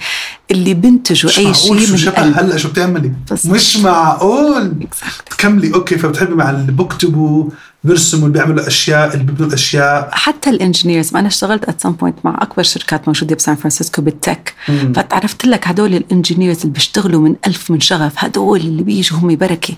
[0.52, 3.12] اللي بنتجوا أي شيء من شو هلا شو بتعملي؟
[3.46, 4.74] مش معقول.
[4.82, 5.36] Exactly.
[5.38, 5.74] كملي.
[5.74, 7.50] أوكي فبتحبي مع اللي بكتبوا
[7.84, 10.10] بيرسموا اللي بيعملوا أشياء اللي بيبنوا الأشياء.
[10.12, 14.19] حتى ال engineers أنا اشتغلت at some point مع أكبر شركات موجودة بسان فرانسيسكو بال
[14.19, 14.54] tech
[14.96, 19.36] فتعرفت لك هدول ال engineers اللي بيشتغلوا من ألف من شغف هدول اللي بيجوا هم
[19.36, 19.74] بركة.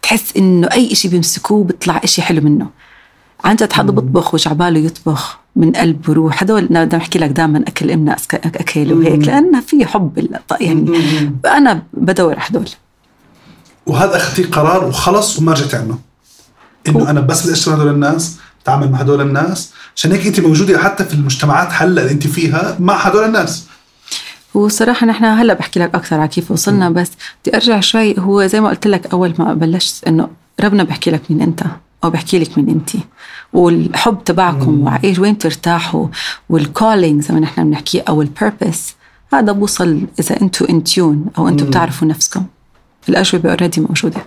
[0.00, 2.66] بتحس إنه أي شيء بيمسكوه بيطلع شيء حلو منه.
[3.44, 6.42] عن جد حدا بيطبخ وجعباله يطبخ من قلب وروح.
[6.42, 10.28] هدول بدي أحكي لك دائما أكل امنا اكل وهيك لأنه في حب
[10.60, 11.00] يعني
[11.46, 12.68] أنا بدور على هدول.
[13.86, 15.98] وهذا اخذتي قرار وخلص وما رجعتي عنه.
[16.88, 20.78] إنه أنا بس بدي أشتغل هدول الناس تعامل مع هدول الناس عشان هيك انت موجودة
[20.78, 23.64] حتى في المجتمعات هلأ اللي انت فيها مع هدول الناس.
[24.54, 27.10] وصراحة نحن هلأ بحكي لك أكثر على كيف وصلنا بس
[27.42, 28.18] بدي أرجع شوي.
[28.18, 30.28] هو زي ما قلت لك أول ما بلشت إنه
[30.60, 31.62] ربنا بحكي لك مين أنت.
[32.04, 32.90] أو بحكي لك مين أنت.
[33.52, 36.08] والحب تبعكم وعايش وين ترتاحوا
[36.48, 38.94] وال calling زي ما نحن بنحكي أو ال purpose
[39.32, 42.46] هذا بوصل إذا أنتم in tune أو أنتم بتعرفوا نفسكم.
[43.08, 44.26] الأجوبة already موجودة.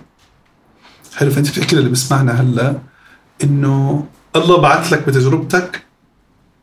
[1.14, 2.78] حلو فانت بتحكي للي بيسمعنا هلأ
[3.42, 4.04] إنه
[4.36, 5.82] الله بعث لك بتجربتك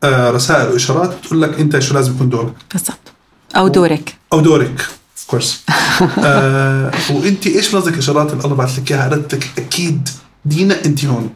[0.04, 2.54] آه، رسائل واشارات بتقول لك أنت شو لازم يكون دورك.
[2.72, 3.12] بالضبط.
[3.56, 4.14] أو دورك.
[4.32, 5.64] أو دورك of course
[6.18, 10.08] آه وانت إيش قصدك إشارات اللي الله بعث لك إياها؟ لك أكيد
[10.44, 11.30] دينا انت هون.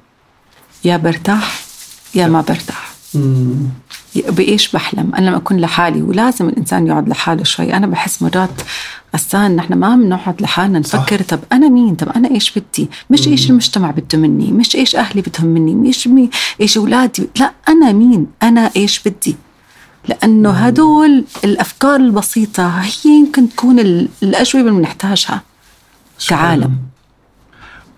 [0.84, 1.60] يا برتاح
[2.14, 2.94] يا ما برتاح.
[4.14, 7.74] بإيش بحلم؟ أنا لما أكون لحالي ولازم الإنسان يقعد لحاله شوي.
[7.74, 8.50] أنا بحس مرات
[9.14, 11.26] غسان نحن ما بنقعد لحالنا نفكر صح.
[11.28, 15.22] طب أنا مين؟ طب أنا إيش بدي مش إيش المجتمع بده مني؟ مش إيش أهلي
[15.22, 19.36] بدهم مني؟ مش مي إيش أولادي؟ لا أنا مين؟ أنا إيش بدي؟
[20.08, 23.78] لأنه هدول الأفكار البسيطة هي يمكن تكون
[24.22, 25.42] الأجوبة اللي بنحتاجها
[26.28, 26.76] كعالم.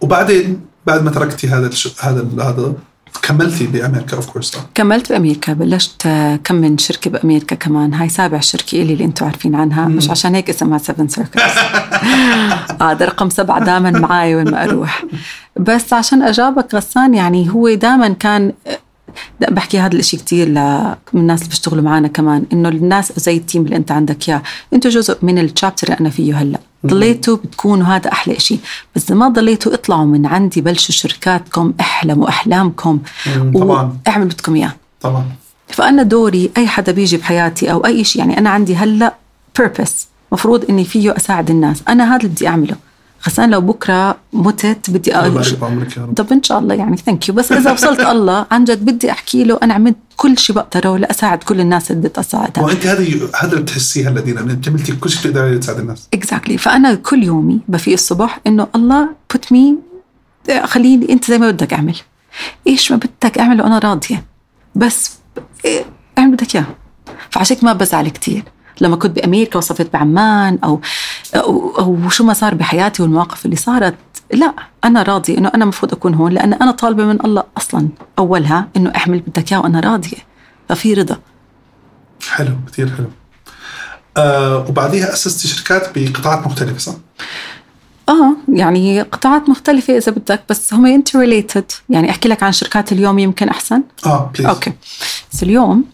[0.01, 1.71] وبعدين بعد ما تركتي هذا
[2.01, 2.75] هذا هذا
[3.23, 6.09] كملتي بأمريكا of course كملت بأمريكا بلشت
[6.45, 7.95] كم من شركة بأمريكا كمان.
[7.95, 9.97] هاي سابع شركة إلي اللي أنتم عارفين عنها مم.
[9.97, 11.43] مش عشان هيك اسمها 7 Circles
[12.83, 15.05] هذا رقم سبعة دائما معي وين ما أروح.
[15.61, 18.53] بس عشان اجابك غسان يعني هو دائما كان
[19.41, 23.65] بحكي هذا الإشي كثير من الناس اللي بيشتغلوا معنا كمان إنه الناس زي ال team
[23.65, 24.43] اللي أنت عندك إياه.
[24.73, 26.59] أنتم جزء من ال chapter اللي أنا فيه هلأ.
[26.87, 28.59] ضليتوا بتكونوا هذا أحلى شيء
[28.97, 32.99] بس ما ضليتوا اطلعوا من عندي بلشوا شركاتكم احلموا احلامكم
[33.55, 33.99] طبعاً.
[34.07, 34.75] واعملوا بدكم إياه.
[35.01, 35.25] طبعا.
[35.69, 39.15] فأنا دوري أي حدا بيجي بحياتي أو أي شيء يعني أنا عندي هلأ
[39.59, 41.83] purpose مفروض إني فيه أساعد الناس.
[41.89, 42.77] أنا هذا اللي بدي أعمله.
[43.27, 46.15] خاصة لو بكرة متت بدي الله أ- يبارك بعمرك يا رب.
[46.15, 49.45] طب إن شاء الله يعني thank you بس إذا وصلت الله عن جد بدي أحكي
[49.45, 53.05] له أنا عملت كل شيء بقدره لأساعد كل الناس اللي بدي اساعدها وأنت هذا
[53.37, 56.09] هذا اللي بتحسيه هلا دينا انت عملتي كل شيء بتقدري تساعد الناس.
[56.15, 59.77] exactly فأنا كل يومي بفيق الصبح إنه الله put me
[60.65, 61.97] خليني أنت زي ما بدك أعمل.
[62.67, 64.25] إيش ما بدك اعمل وأنا راضية.
[64.75, 65.11] بس
[65.65, 65.85] إيه،
[66.19, 66.67] أعمل بدك إياه.
[67.31, 68.43] فعشان ما بزعل كتير.
[68.81, 70.81] لما كنت بأمريكا وصفيت بعمان أو
[71.35, 73.95] أو, شو ما صار بحياتي والمواقف اللي صارت
[74.33, 77.89] لا أنا راضية إنه أنا المفروض أكون هون لأن أنا طالبة من الله أصلا.
[78.19, 80.17] أولها إنه اعمل بدك إياه وأنا راضية.
[80.69, 81.19] ففي رضا.
[82.29, 83.11] حلو كثير حلو.
[84.17, 86.95] آه وبعديها أسستي شركات بقطاعات مختلفة صح؟
[88.09, 93.19] آه يعني قطاعات مختلفة إذا بدك بس هم interrelated يعني أحكي لك عن شركات اليوم
[93.19, 94.73] يمكن أحسن؟ آه please okay.
[95.33, 95.85] بس اليوم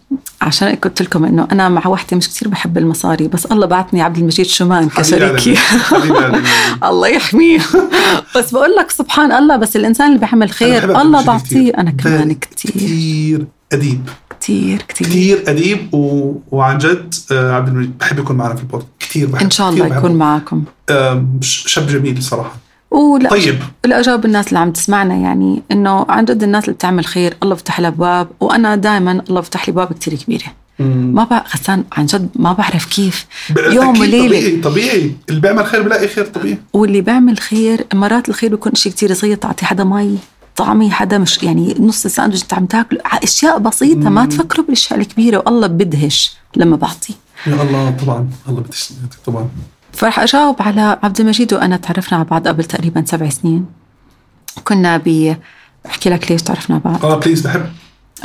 [0.41, 4.17] عشان قلت لكم إنه أنا مش وحدة مش كثير بحب المصاري بس الله بعثني عبد
[4.17, 5.57] المجيد شومان كشريكي.
[6.89, 7.59] الله يحميه.
[8.35, 11.71] بس بقول لك سبحان الله بس الإنسان اللي بيعمل خير الله بعطيه.
[11.77, 14.09] أنا كمان كثير أديب.
[14.39, 15.07] كتير كتير.
[15.07, 16.33] كثير أديب و...
[16.51, 19.87] وعن جد آه عبد المجيد بحب يكون معنا في البود كثير بحب إن شاء الله
[19.87, 19.97] بحبه.
[19.97, 20.63] يكون معكم.
[21.41, 22.55] شاب جميل صراحة.
[22.91, 23.59] ولا طيب.
[23.85, 27.55] لا أجاوب الناس اللي عم تسمعنا يعني إنه عن جد الناس اللي بتعمل خير الله
[27.55, 30.45] بفتح لها أبواب وأنا دائما الله بفتح لي أبواب كثير كبيرة.
[30.79, 33.25] ما بعرف غسان عن جد ما بعرف كيف.
[33.57, 34.27] يوم وليلة.
[34.27, 34.61] طبيعي.
[34.61, 36.57] طبيعي اللي بيعمل خير بلاقي خير طبيعي.
[36.73, 40.17] واللي بيعمل خير مرات الخير بيكون شيء كتير صغير تعطي حدا مي
[40.55, 45.43] طعمي حدا مش يعني نص ساندويتش انت عم تاكله أشياء بسيطة ما تفكروا بالأشياء الكبيرة
[45.45, 47.13] والله بندهش لما بعطي
[47.47, 48.29] يا الله طبعا.
[48.49, 49.49] الله بتشتغل طبعا.
[49.93, 53.65] فرح أجاوب على عبد المجيد وأنا تعرفنا على بعض قبل تقريبا سبع سنين.
[54.63, 55.35] كنا ب
[55.85, 57.05] أحكي لك ليش تعرفنا على بعض.
[57.05, 57.65] آه please بحب.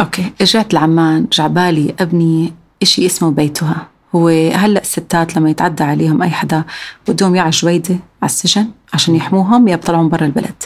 [0.00, 0.32] okay.
[0.40, 2.52] رجعت لعمان جاي عبالي أبني
[2.82, 3.86] إشي اسمه بيتها.
[4.14, 6.64] هو هلأ الستات لما يتعدى عليهم أي حدا
[7.08, 10.62] بدهم يا على جويده على السجن عشان يحموهم يا بطلعهم برا البلد.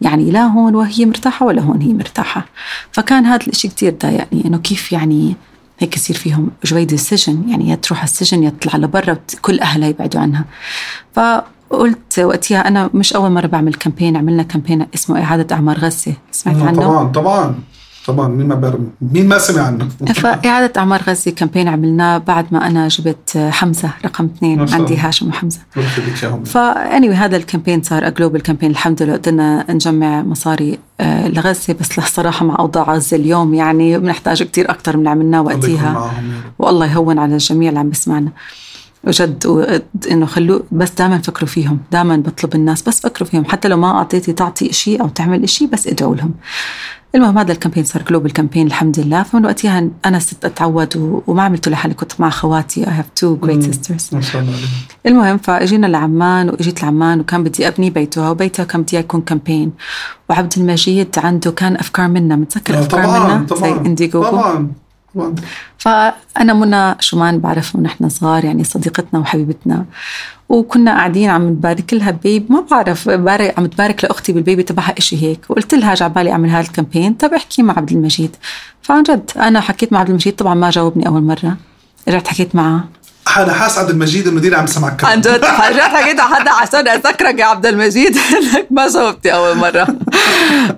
[0.00, 2.46] يعني لا هون وهي مرتاحة ولا هون هي مرتاحة.
[2.92, 5.36] فكان هذا الإشي كتير ضايقني إنه كيف يعني
[5.78, 9.88] هيك يصير فيهم جويدة السجن يعني يا تروح على السجن يا تطلع لبرا كل اهلها
[9.88, 10.44] يبعدوا عنها.
[11.14, 16.14] فقلت وقتها أنا مش أول مرة بعمل كامبين عملنا كامبين اسمه إعادة أعمار غزة.
[16.32, 17.54] سمعت عنه؟ طبعا طبعا.
[18.06, 18.76] طبعا مين ما بيعرف
[19.12, 19.88] مين ما سمع عنه.
[20.14, 24.96] فإعادة أعمار غزة campaign عملناه بعد ما أنا جبت حمزة رقم اثنين عندي.
[24.96, 25.58] هاشم وحمزة.
[26.44, 31.98] فاني هذا ال campaign صار global campaign الحمد لله قدرنا نجمع مصاري آه، لغزة بس
[31.98, 36.12] الصراحة مع أوضاع غزة اليوم يعني بنحتاج كتير أكثر من اللي عملناه وقتها.
[36.58, 38.30] والله يهون على الجميع اللي عم بسمعنا
[39.04, 39.64] وجد و-
[40.10, 43.44] إنه خلوه بس دائما فكروا فيهم دائما بطلب الناس بس فكروا فيهم.
[43.44, 46.34] حتى لو ما أعطيتي تعطي شيء أو تعمل شيء بس ادعوا لهم.
[47.14, 49.22] المهم هذا ال campaign صار global campaign الحمد لله.
[49.22, 51.94] فمن وقتها أنا صرت أتعود وما عملته لحالي.
[51.94, 52.84] كنت مع خواتي.
[52.84, 54.14] I have two great sisters.
[54.14, 54.54] ما شاء الله
[55.06, 59.72] المهم فاجينا لعمان واجيت لعمان وكان بدي أبني بيتها وبيتها كان بدي يكون campaign
[60.30, 62.36] وعبد المجيد عنده كان أفكار منا.
[62.36, 63.38] متذكر آه، أفكار طبعا
[63.78, 64.72] منا زي طبعا طبعا.
[65.78, 69.84] فأنا منى شومان بعرفها ونحن صغار يعني صديقتنا وحبيبتنا.
[70.48, 73.08] وكنا قاعدين عم نبارك لها baby ما بعرف
[73.58, 75.40] عم تبارك لأختي بال baby تبعها إشي هيك.
[75.48, 77.14] وقلت لها جاي عبالي أعمل هذا ال campaign.
[77.14, 78.36] طب احكي مع عبد المجيد.
[78.82, 81.56] فعن جد أنا حكيت مع عبد المجيد طبعا ما جاوبني أول مرة.
[82.08, 82.84] رجعت حكيت معه.
[83.36, 85.28] أنا حاس عبد المجيد إنه دينا عم سمعك عن جد.
[85.28, 88.16] رجعت حكيت حدا عشان اذكرك يا عبد المجيد.
[88.36, 89.86] إنك ما جاوبتي أول مرة.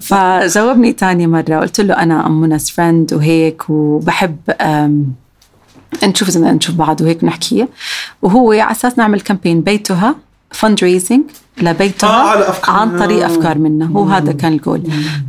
[0.01, 1.61] فجاوبني تاني مرة.
[1.61, 4.37] قلت له أنا أم منى's friend وهيك وبحب
[6.05, 7.67] نشوف إذا نشوف بعض وهيك نحكي
[8.23, 10.15] وهو على أساس نعمل campaign بيتها
[10.51, 11.23] fundraising
[11.63, 12.99] لبيتها آه، عن.
[12.99, 14.83] طريق أفكار منا هو هذا كان الجول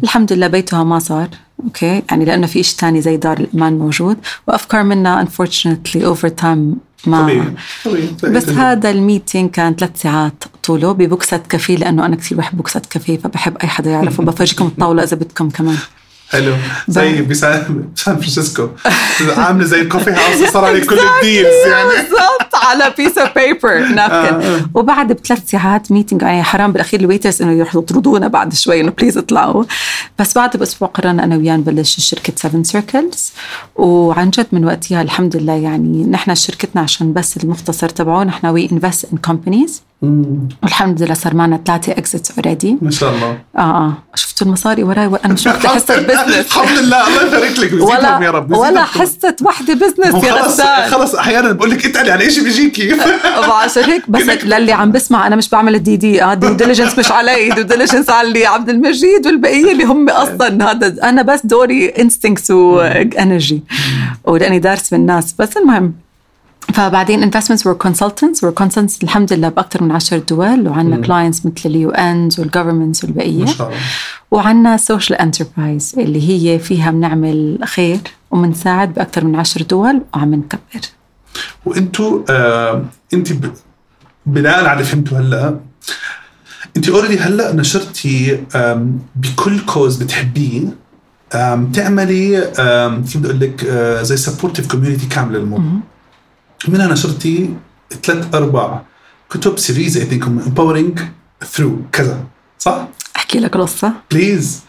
[0.03, 1.27] الحمد لله بيتها ما صار.
[1.63, 4.17] أوكي؟ يعني لأنه في شيء ثاني زي دار الامان موجود.
[4.47, 7.53] وأفكار منا unfortunately over time ما طبيعي.
[7.85, 12.57] طبيعي بس هذا ال meeting كان ثلاث ساعات طوله ببوكسة كافيه لأنه أنا كثير بحب
[12.57, 15.77] بوكسة كافيه فبحب أي حدا يعرف وبفرجيكم الطاولة إذا بدكم كمان.
[16.29, 16.53] حلو.
[16.87, 18.69] زي بسان سان فرانسيسكو
[19.37, 21.89] عاملة زي ال coffee house صار عليه كل ال deals يعني.
[21.89, 22.55] بالضبط.
[22.55, 27.51] على piece of paper napkin وبعد بثلاث ساعات meeting يعني حرام بالأخير ال waiters إنه
[27.51, 29.63] يروحوا يطردونا بعد شوي إنه please اطلعوا.
[30.19, 33.31] بس بعد بأسبوع قررنا أنا وياه نبلش شركة 7 Circles
[33.75, 38.69] وعن جد من وقتها الحمد لله يعني نحن شركتنا عشان بس المختصر تبعه نحن we
[38.71, 43.37] invest in companies والحمد لله صار معنا ثلاثة exits already ما شاء الله.
[43.57, 43.93] آه آه.
[44.15, 47.07] شفتوا المصاري وراي؟ أنا مش واخده حصة business الحمد لله.
[47.07, 47.73] الله يبارك لك.
[47.81, 48.51] ولا يا رب.
[48.51, 52.93] ولا حصة وحدة business يا خلص غسان خلص أحيانا بقول لك اتقلي على شيء بيجيكي؟
[53.49, 57.11] وعشان هيك بس للي عم بسمع أنا مش بعمل ال DD آه due diligence مش
[57.11, 57.49] علي.
[57.49, 60.71] due diligence على اللي عبد المجيد والبقية اللي هم أصلا.
[60.71, 63.63] هذا أنا بس دوري instincts و energy
[64.23, 65.93] ولاني دارس من الناس بس المهم
[66.73, 68.41] فبعدين investments we're consultants.
[68.41, 73.03] We're consultants الحمد لله بأكثر من 10 دول وعندنا clients مثل ال UNs وال governments
[73.03, 73.39] والبقية.
[73.39, 73.79] ما شاء الله.
[74.31, 77.99] وعندنا social enterprise اللي هي فيها بنعمل خير
[78.31, 80.89] وبنساعد بأكثر من 10 دول وعم نكبر.
[81.65, 83.51] وانتوا آه انت ب...
[84.25, 85.59] بناء على اللي فهمته هلأ
[86.77, 88.43] انت already هلأ نشرتي
[89.15, 90.61] بكل cause بتحبيه
[91.73, 92.51] تعملي
[93.11, 95.65] كيف بدي أقول لك آه، زي supportive community كاملة للموضوع
[96.67, 97.49] منها نشرتي
[98.03, 98.81] ثلاث أربع
[99.29, 100.99] كتب series I think empowering
[101.51, 102.23] through كذا
[102.59, 103.93] صح؟ أحكي لك قصة.
[104.11, 104.61] please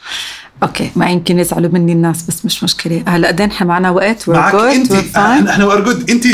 [0.63, 3.05] okay ما يمكن يزعلوا مني الناس بس مش مشكلة.
[3.07, 4.93] هلا قد نحن معنا وقت؟ معك أنت.
[4.93, 6.27] إحنا إحنا we're good أنت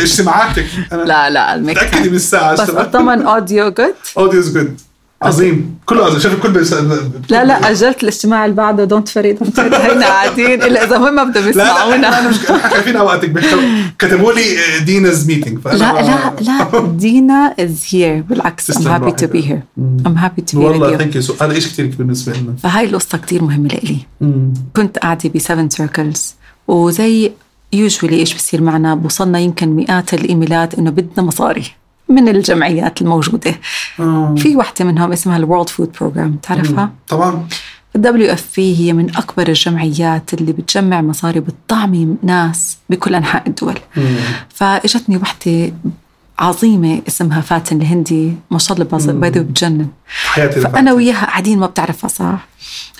[0.00, 0.66] اجتماعاتك.
[0.92, 4.80] لا لا متاكده من الساعة بس اطمن audio good audio's good
[5.26, 5.78] عظيم.
[5.86, 6.18] كله عظيم.
[6.20, 6.72] شايف الكل بس
[7.30, 10.62] لا لا أجلت الاجتماع اللي بعده don't worry don't worry هينا قاعدين.
[10.62, 12.18] إلا إذا هم ما بدهم لا لا يسمعونا.
[12.18, 13.32] أنا مش إحنا خايفين على وقتك.
[13.98, 14.42] كتبوا لي
[14.84, 16.80] Dina's meeting لا لا لا.
[16.96, 19.44] Dina is here بالعكس تسلم happy to be روحك.
[19.44, 19.62] here.
[20.06, 22.54] I'm happy to be والله thank you هذا شيء كثير كبير بالنسبة لنا.
[22.62, 23.98] فهاي القصة كتير مهمة لإلي.
[24.76, 26.34] كنت قاعدة ب Seven Circles
[26.68, 27.32] وزي
[27.72, 31.64] usually إيش بصير معنا؟ بوصلنا يمكن مئات ال emails إنه بدنا مصاري.
[32.08, 33.54] من الجمعيات الموجودة.
[34.00, 34.34] آه.
[34.38, 37.48] في وحدة منهم اسمها ال World Food Programme تعرفها؟ طبعا.
[37.96, 43.78] ال WFP هي من أكبر الجمعيات اللي بتجمع مصاري بتطعمي ناس بكل أنحاء الدول.
[44.54, 45.72] فإجتني وحدة
[46.38, 49.88] عظيمة اسمها فاتن الهندي ما شاء الله باز- by the way بتجنن.
[50.24, 52.46] حياتي فأنا وياها قاعدين ما بتعرفها صح؟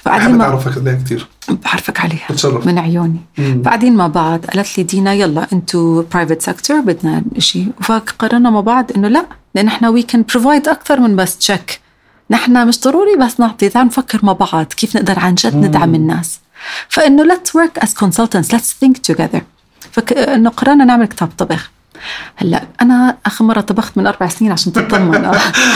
[0.02, 2.66] فقاعدين ما أعرفك عليها كثير بعرفك عليها بتشرف.
[2.66, 3.20] من عيوني.
[3.64, 8.90] فقاعدين مع بعض قالت لي دينا يلا أنتوا private sector بدنا شيء فقررنا مع بعض
[8.96, 11.80] إنه لا لأن إحنا we can provide أكثر من بس تشيك
[12.30, 16.40] نحن مش ضروري بس نعطي تعال نفكر مع بعض كيف نقدر عن جد ندعم الناس.
[16.88, 19.40] فإنه let's work as consultants let's think together.
[19.92, 21.70] فانه قررنا نعمل كتاب طبخ.
[22.36, 25.12] هلا أنا آخر مرة طبخت من أربع سنين عشان تطمن.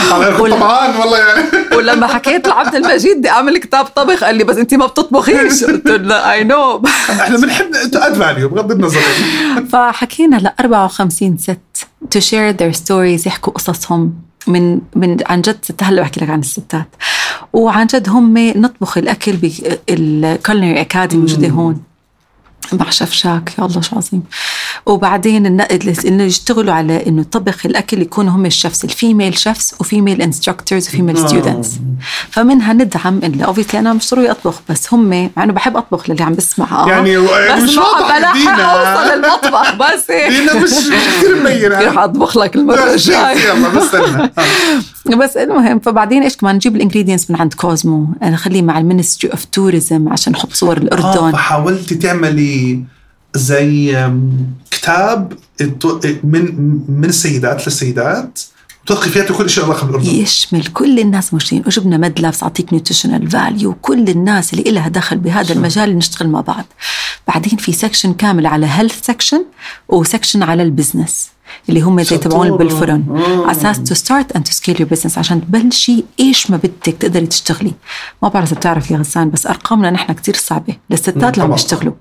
[0.49, 1.43] طبعا والله يعني.
[1.77, 5.63] ولما حكيت لعبد المجيد بدي أعمل كتاب طبخ قال لي بس انت ما بتطبخيش.
[5.63, 8.99] قلت له I know إحنا بنحب add value بغض النظر.
[9.71, 11.59] فحكينا ل 54 ست
[12.11, 14.13] to share their stories يحكوا قصصهم
[14.47, 16.87] من من عن جد ست هلأ بحكي لك عن الستات.
[17.53, 21.81] وعن جد هم نطبخ الأكل بال culinary academy موجوده هون؟
[22.73, 24.23] مع شيف شاك يا الله شو عظيم.
[24.85, 29.73] وبعدين النقل إنه يشتغلوا على إنه طبخ الأكل يكونوا هم ال chefs ال female chefs
[29.79, 31.27] و female instructors و female آه.
[31.27, 31.71] students
[32.29, 36.23] فمنها ندعم اللي obviously أنا مش ضروري أطبخ بس هم مع إنه بحب أطبخ للي
[36.23, 36.89] عم بسمع آه.
[36.89, 38.59] يعني بس مش واضح بلحق.
[38.59, 44.31] أوصل المطبخ بس هيك دينا مش كثير مبينة رح اطبخ لك المرة الجاية يلا بستنى
[44.37, 45.15] آه.
[45.23, 49.31] بس المهم فبعدين إيش كمان نجيب ال ingredients من عند كوزمو نخليه مع ال Ministry
[49.31, 52.83] of Tourism عشان نحط صور آه الأردن فحاولتي تعملي
[53.35, 54.09] زي
[54.71, 55.33] كتاب
[56.23, 56.55] من
[56.89, 58.39] من السيدات للسيدات
[58.83, 63.73] وتدخل فيها كل شيء علاقه بالاردن يشمل كل الناس موجودين وجبنا مدلفز اعطيك nutritional value
[63.73, 66.65] كل الناس اللي لها دخل بهذا المجال نشتغل مع بعض.
[67.27, 69.45] بعدين في section كامل على health section
[69.89, 71.29] و section على ال business
[71.69, 72.57] اللي هم زي تبعون.
[72.57, 73.03] بالفرن.
[73.45, 77.27] على أساس to start and to scale your business عشان تبلشي إيش ما بدك تقدري
[77.27, 77.73] تشتغلي.
[78.23, 80.75] ما بعرف إذا بتعرف يا غسان بس أرقامنا نحن كتير صعبة.
[80.89, 81.51] للستات اللي عم.
[81.51, 81.93] بيشتغلوا.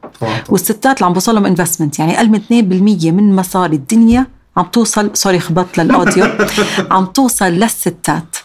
[0.48, 5.38] والستات اللي عم بوصلهم investment يعني أقل من 2% من مصاري الدنيا عم توصل sorry
[5.40, 6.26] خبطت لل audio
[6.90, 8.37] عم توصل للستات.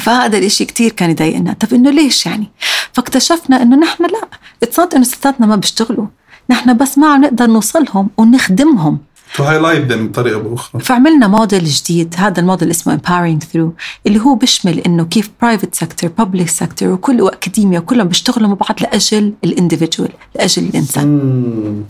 [0.00, 1.52] فهذا الإشي كتير كان يضايقنا.
[1.52, 2.50] طب إنه ليش يعني؟
[2.92, 4.28] فاكتشفنا إنه نحن لا.
[4.62, 6.06] it's إنه ستاتنا ما بيشتغلوا.
[6.50, 8.98] نحن بس ما عم نقدر نوصلهم ونخدمهم.
[9.36, 10.82] to highlight them بطريقة بأخرى.
[10.82, 16.10] فعملنا موديل جديد هذا الموديل اسمه empowering through اللي هو بيشمل إنه كيف private sector
[16.18, 21.84] public sector وكل واكاديميا كلهم بيشتغلوا مع بعض لأجل ال individual لأجل الإنسان.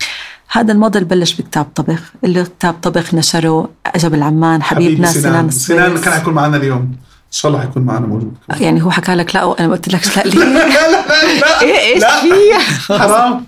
[0.50, 5.50] هذا الموديل بلش بكتاب طبخ اللي كتاب طبخ نشره جبل عمان حبيبنا سنان.
[5.50, 6.04] سنان السويس.
[6.04, 6.92] كان حيكون معنا اليوم.
[7.36, 8.34] شاء الله حيكون معنا موجود.
[8.60, 10.22] يعني هو حكى لك لا وأنا قلت لك لا.
[10.22, 10.90] ليه لا لا
[11.40, 12.20] لا إيه إيش لا.
[12.20, 12.28] في
[12.98, 13.44] حرام.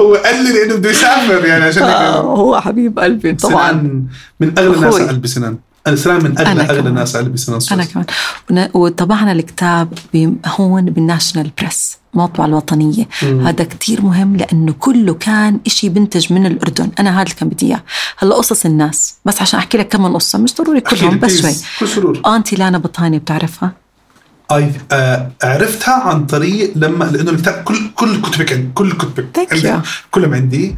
[0.00, 3.70] هو قال لي لأنه بده يسافر يعني عشان آه، هو حبيب قلبي طبعا.
[3.72, 4.04] سنان.
[4.40, 5.58] من أغلى الناس قلبي سنان.
[5.94, 6.86] سنان من أغلى أغلى كمان.
[6.86, 7.84] الناس على قلبي سنان أنا.
[7.84, 8.68] كمان.
[8.74, 9.88] وطبعنا الكتاب
[10.46, 11.98] هون بالناشونال بريس.
[12.16, 13.08] المطبعة الوطنية.
[13.22, 13.46] مم.
[13.46, 16.90] هذا كتير مهم لأنه كله كان إشي بنتج من الأردن.
[16.98, 17.82] أنا هذا اللي كان بدي إياه.
[18.18, 19.14] هلأ قصص الناس.
[19.24, 20.38] بس عشان أحكي لك كم من قصة.
[20.38, 21.40] مش ضروري كلهم بس.
[21.40, 21.54] شوي.
[21.80, 23.72] كل سرور أنتي لانا بطاني بتعرفها؟
[24.52, 29.80] اي آه عرفتها عن طريق لما لأنه الكتاب كل كل كتبك عندي كل كتبك عندي.
[30.10, 30.76] كلهم عندي.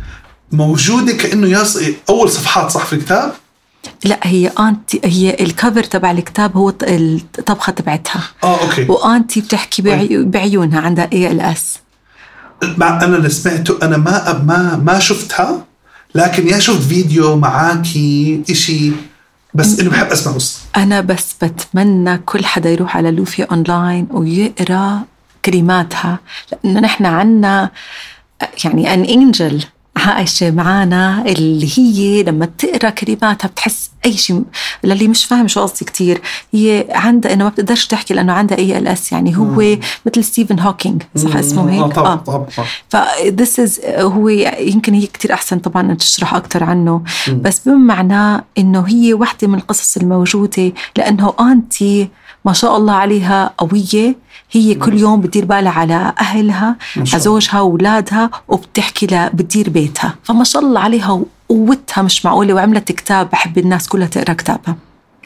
[0.52, 1.78] موجودة كأنه يص...
[2.08, 3.32] أول صفحات صح في الكتاب.
[4.04, 8.22] لا هي أنتي هي ال cover تبع الكتاب هو الطبخة تبعتها.
[8.44, 8.86] آه أوكي.
[8.88, 11.78] وأنتي بتحكي بعي- بعيونها عندها ALS
[12.62, 15.64] مع أنا اللي سمعته أنا ما ما ما شفتها
[16.14, 18.92] لكن يا شفت فيديو معاكي إشي
[19.54, 25.00] بس إنه بحب أسمع قصه أنا بس بتمنى كل حدا يروح على لوفي أونلاين ويقرأ
[25.44, 26.18] كلماتها
[26.52, 27.70] لأنه نحن عنا
[28.64, 29.64] يعني an angel
[29.98, 34.42] عايشة معانا اللي هي لما تقرأ كلماتها بتحس أي شيء
[34.84, 36.20] للي مش فاهم شو قصدي كتير.
[36.54, 41.36] هي عندها إنه ما بتقدرش تحكي لأنه عندها ALS يعني هو مثل ستيفن هوكينج صح
[41.36, 42.46] اسمه هيك؟ آه طبعا طبعا.
[42.88, 42.96] ف
[43.40, 47.02] this is هو يمكن هي كتير أحسن طبعا أن تشرح أكتر عنه.
[47.28, 52.08] بس بما معناه إنه هي واحدة من القصص الموجودة لأنه أنتي
[52.44, 54.16] ما شاء الله عليها قوية.
[54.52, 60.14] هي كل يوم بتدير بالها على أهلها زوجها وأولادها وبتحكي لها بتدير بيتها.
[60.22, 64.76] فما شاء الله عليها وقوتها مش معقولة وعملت كتاب بحب الناس كلها تقرأ كتابها.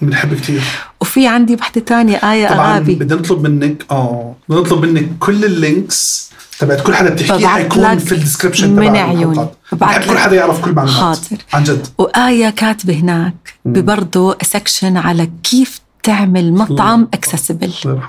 [0.03, 0.63] بنحب كثير
[1.01, 2.95] وفي عندي وحدة تانية آية طبعا أغابي.
[2.95, 7.99] بدنا نطلب منك آه بدنا نطلب منك كل ال links تبعت كل حدا بتحكيه حيكون
[7.99, 9.47] في ال description من عيوني.
[9.73, 10.19] بحب كل.
[10.19, 11.01] حدا يعرف كل معلومات.
[11.01, 11.43] حاضر.
[11.53, 11.87] عن جد.
[11.99, 18.01] وآية كاتبة هناك ببرضه section على كيف تعمل مطعم accessible الله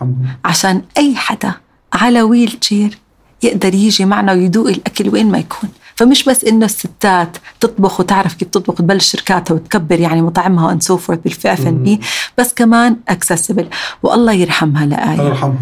[0.46, 1.54] عشان أي حدا
[1.94, 2.98] على wheelchair
[3.44, 5.70] يقدر يجي معنا ويدوق الأكل وين ما يكون.
[5.96, 10.98] فمش بس إنه الستات تطبخ وتعرف كيف تطبخ وتبلش شركاتها وتكبر يعني مطاعمها and so
[10.98, 12.00] forth بال VNB
[12.38, 13.68] بس كمان accessible
[14.04, 15.56] والله يرحمها الله لآية يرحمه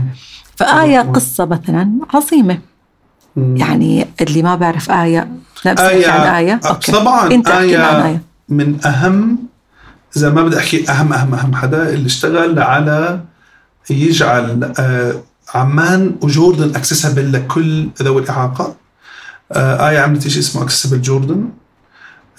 [0.56, 1.14] فآية الله.
[1.14, 2.60] قصة مثلا عظيمة.
[3.36, 3.58] مم.
[3.58, 5.28] يعني اللي ما بعرف آية.
[5.66, 6.60] لا آية عن آية.
[6.66, 6.92] آه، أوكي.
[6.92, 8.22] طبعا أنت آية آية.
[8.50, 9.38] من أهم
[10.18, 13.20] إذا ما بدي أحكي أهم أهم أهم حدا اللي اشتغل على
[13.90, 15.16] يجعل آه،
[15.56, 18.76] عمان و Jordan accessible لكل ذوي الإعاقة.
[19.52, 21.50] آه، آية عملت شيء اسمه Accessible Jordan.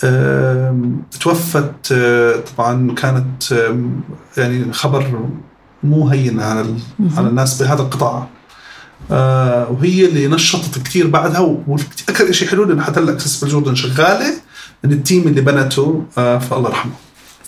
[0.04, 3.54] آم، توفت آه، طبعا كانت
[4.36, 5.28] يعني خبر
[5.82, 6.64] مو هين على
[7.16, 8.26] على الناس بهذا القطاع.
[9.10, 11.40] آه، وهي اللي نشطت كثير بعدها.
[11.40, 14.34] وأكثر شيء حلو انه حتى ال Accessible Jordan شغالة
[14.84, 16.92] من ال team اللي بنته آه، فالله يرحمه.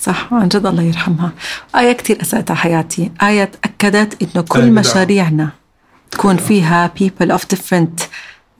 [0.04, 1.32] صح؟ عن جد الله يرحمها.
[1.76, 3.10] آية كتير أثرت على حياتي.
[3.22, 4.70] آية تأكدت إنه كل.
[4.70, 5.48] مشاريعنا
[6.10, 8.02] تكون فيها people of different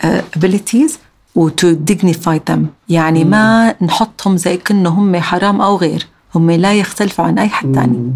[0.05, 0.93] uh, abilities
[1.35, 2.61] و to dignify them.
[2.89, 6.07] يعني ما نحطهم زي كأنه هم حرام أو غير.
[6.35, 8.13] هم لا يختلفوا عن أي حد تاني.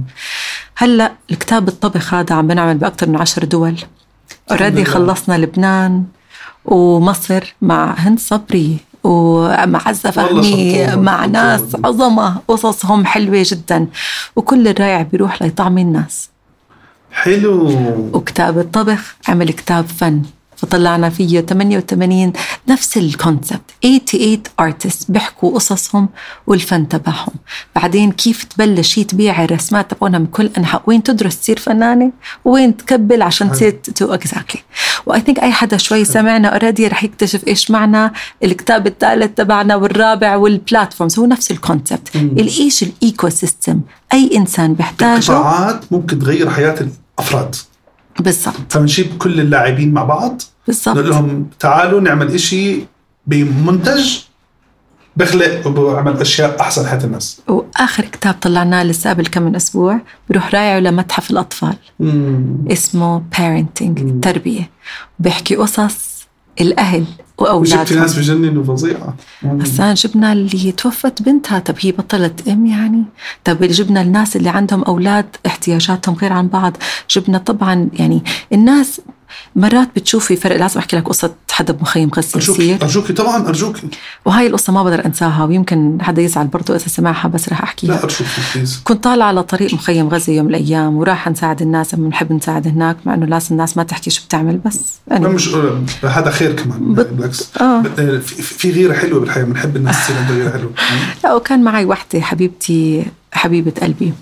[0.77, 3.77] هلأ الكتاب الطبخ هذا عم بنعمل بأكثر من عشر دول.
[4.51, 4.85] اوريدي.
[4.85, 6.05] خلصنا لبنان
[6.65, 8.79] ومصر مع هند صبري.
[9.05, 11.27] ومع عزة والله فهمي مع.
[11.27, 13.87] ناس عظمة قصصهم حلوة جدا.
[14.37, 16.31] وكل الرايع بيروح ليطعم الناس.
[17.13, 17.69] حلو.
[18.13, 20.23] وكتاب الطبخ عمل كتاب فن.
[20.59, 22.33] فطلعنا فيه 88
[22.69, 26.09] نفس ال concept 88 artist بيحكوا قصصهم
[26.47, 27.33] والفن تبعهم.
[27.77, 32.13] بعدين كيف تبلش هي تبيع الرسمات تبعونها من كل أنحاء؟ وين تدرس تصير فنانة؟
[32.45, 34.63] وين تقبل عشان تصير تو exactly
[35.07, 38.13] why I think أي حدا شوي سمعنا already رح يكتشف إيش معنى
[38.45, 43.81] الكتاب الثالث تبعنا والرابع وال platforms هو نفس ال concept الإيش؟ ال ecosystem
[44.13, 45.21] أي إنسان بيحتاجه.
[45.21, 47.57] قطاعات ممكن تغير حياة الأفراد.
[48.19, 48.55] بالضبط.
[48.73, 52.81] فبنجيب كل اللاعبين مع بعض نقول بالضبط لهم تعالوا نعمل إشي
[53.27, 54.19] بمنتج
[55.17, 57.41] بخلق وبعمل أشياء أحسن حياة الناس.
[57.49, 60.01] وآخر كتاب طلعناه لسه قبل كم من أسبوع
[60.31, 61.77] بروح رايعه لمتحف الأطفال.
[62.73, 64.71] اسمه parenting تربية.
[65.19, 66.27] بيحكي قصص
[66.61, 67.05] الأهل
[67.41, 69.15] وجبت واولادهم ناس بجننوا فظيعة.
[69.43, 71.59] هسا جبنا اللي توفت بنتها.
[71.59, 73.05] طب هي بطلت أم يعني؟
[73.45, 76.77] طب جبنا الناس اللي عندهم أولاد احتياجاتهم غير عن بعض.
[77.11, 78.23] جبنا طبعا يعني
[78.53, 79.01] الناس
[79.57, 82.83] مرات بتشوفي فرق لازم أحكي لك قصة حدا بمخيم غزه ارجوكي يصير.
[82.83, 83.89] أرجوكي طبعا ارجوكي
[84.25, 87.91] وهي القصة ما بقدر أنساها ويمكن حدا يزعل برضه إذا سمعها بس رح أحكيها.
[87.91, 91.95] لا ارجوكي please كنت طالعة على طريق مخيم غزة يوم من الأيام وراح نساعد الناس
[91.95, 94.81] لما بنحب نساعد هناك مع إنه لازم الناس ما تحكي شو بتعمل بس
[95.13, 95.49] أنا مش
[96.05, 97.51] هذا خير كمان بت- بالعكس.
[97.61, 97.83] آه.
[97.83, 100.71] في, في غيرة حلوة بالحياة بنحب الناس تصير عندها غيرة حلوة.
[101.25, 104.13] لا وكان معي وحدة حبيبتي حبيبة قلبي.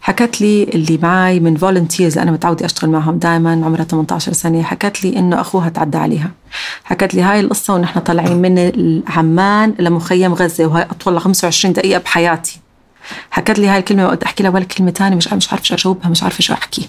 [0.00, 4.62] حكت لي اللي معي من volunteers أنا متعودة أشتغل معهم دائما عمرها 18 سنة.
[4.62, 6.30] حكت لي إنه أخوها تعدى عليها.
[6.84, 12.60] حكت لي هاي القصة ونحن طالعين من عمان لمخيم غزة وهي أطول 25 دقيقة بحياتي.
[13.30, 16.08] حكت لي هاي الكلمة وقت أحكي لها ولا كلمة ثانية مش مش عارفه شو أجاوبها
[16.08, 16.88] مش عارفة شو أحكي.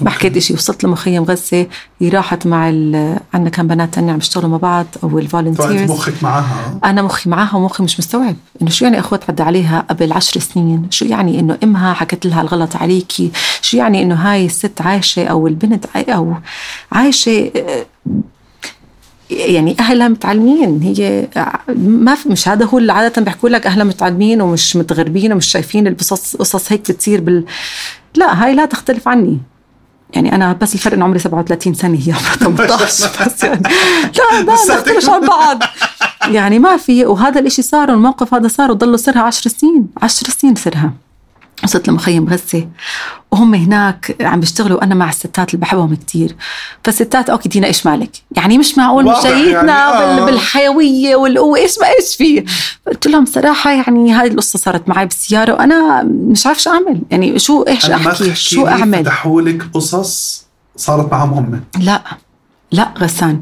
[0.00, 1.66] ما حكيت شيء وصلت لمخيم غزه
[2.00, 3.16] هي راحت مع ال...
[3.34, 7.02] عندنا كان بنات تانية عم يشتغلوا مع بعض أو فانت ال volunteers مخك معها؟ أنا
[7.02, 8.36] مخي معاها ومخي مش مستوعب.
[8.62, 12.40] إنه شو يعني أخوها تعدى عليها قبل عشر سنين؟ شو يعني إنه إمها حكت لها
[12.40, 13.30] الغلط عليكي
[13.62, 16.34] شو يعني إنه هاي الست عايشة أو البنت أو
[16.92, 17.86] عايشة آه،
[19.30, 20.82] يعني أهلها متعلمين.
[20.82, 21.28] هي
[21.76, 25.86] ما في مش هذا هو اللي عادة بيحكوا لك أهلها متعلمين ومش متغربين ومش شايفين
[25.86, 27.44] القصص قصص هيك بتصير بال
[28.14, 29.38] لا هاي لا تختلف عني.
[30.14, 32.36] يعني أنا بس الفرق إنه عمري 37 سنة هي عمرها
[32.66, 33.62] 18 بس يعني.
[34.18, 35.62] لا لا نختلفش عن بعض.
[36.36, 40.54] يعني ما في وهذا الإشي صار والموقف هذا صار وضلوا سرها 10 سنين 10 سنين
[40.54, 40.92] سرها
[41.64, 42.68] وصلت لمخيم غزة
[43.30, 46.36] وهم هناك عم بيشتغلوا وأنا مع الستات اللي بحبهم كتير.
[46.84, 50.16] فالستات okay دينا إيش مالك؟ يعني مش معقول واضح جايتنا يعني، آه.
[50.16, 52.44] بال- بالحيوية والقوة إيش ما إيش في؟
[52.86, 57.00] قلت لهم صراحة يعني هاي القصة صارت معي بالسيارة وأنا مش عارف شو أعمل.
[57.10, 60.44] يعني شو إيش أحكي؟ شو أعمل؟ فتحوا لك قصص
[60.76, 61.60] صارت معهم هم.
[61.80, 62.02] لا.
[62.72, 63.40] لا غسان.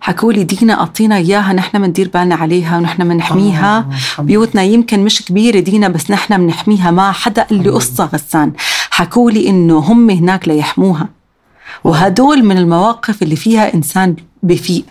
[0.00, 3.88] حكوا لي دينا أعطينا إياها نحن بندير بالنا عليها ونحن بنحميها
[4.18, 8.52] بيوتنا يمكن مش كبيرة دينا بس نحن بنحميها ما حدا قال لي قصة غسان.
[8.90, 11.08] حكوا لي إنه هم هناك ليحموها.
[11.84, 14.84] وهدول من المواقف اللي فيها إنسان بفيق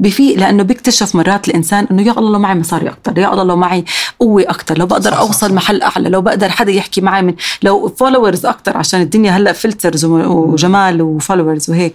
[0.00, 3.56] بفيق لأنه بيكتشف مرات الإنسان إنه يا الله لو معي مصاري أكثر يا الله لو
[3.56, 3.84] معي
[4.20, 5.52] قوة أكثر لو بقدر صح، أوصل صح.
[5.52, 10.04] محل أعلى لو بقدر حدا يحكي معي من لو followers أكثر عشان الدنيا هلأ filters
[10.04, 11.94] وجمال و followers وهيك.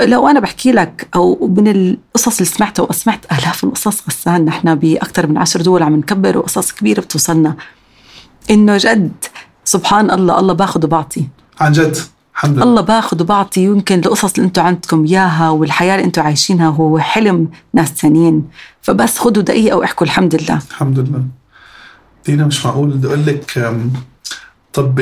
[0.00, 5.26] لو أنا بحكي لك أو من القصص اللي سمعتها وسمعت آلاف القصص غسان نحن بأكثر
[5.26, 7.56] من عشر دول عم نكبر وقصص كبيرة بتوصلنا.
[8.50, 9.12] إنه جد
[9.64, 11.28] سبحان الله الله باخذ وبعطي.
[11.60, 11.96] عن جد
[12.34, 12.64] الحمد لله.
[12.64, 17.48] الله باخذ وبعطي يمكن القصص اللي أنتم عندكم إياها والحياة اللي أنتم عايشينها هو حلم
[17.74, 18.48] ناس ثانيين
[18.82, 20.60] فبس خذوا دقيقة واحكوا الحمد لله.
[20.70, 21.24] الحمد لله.
[22.26, 23.74] دينا مش معقول بدي أقول لك
[24.72, 25.00] طب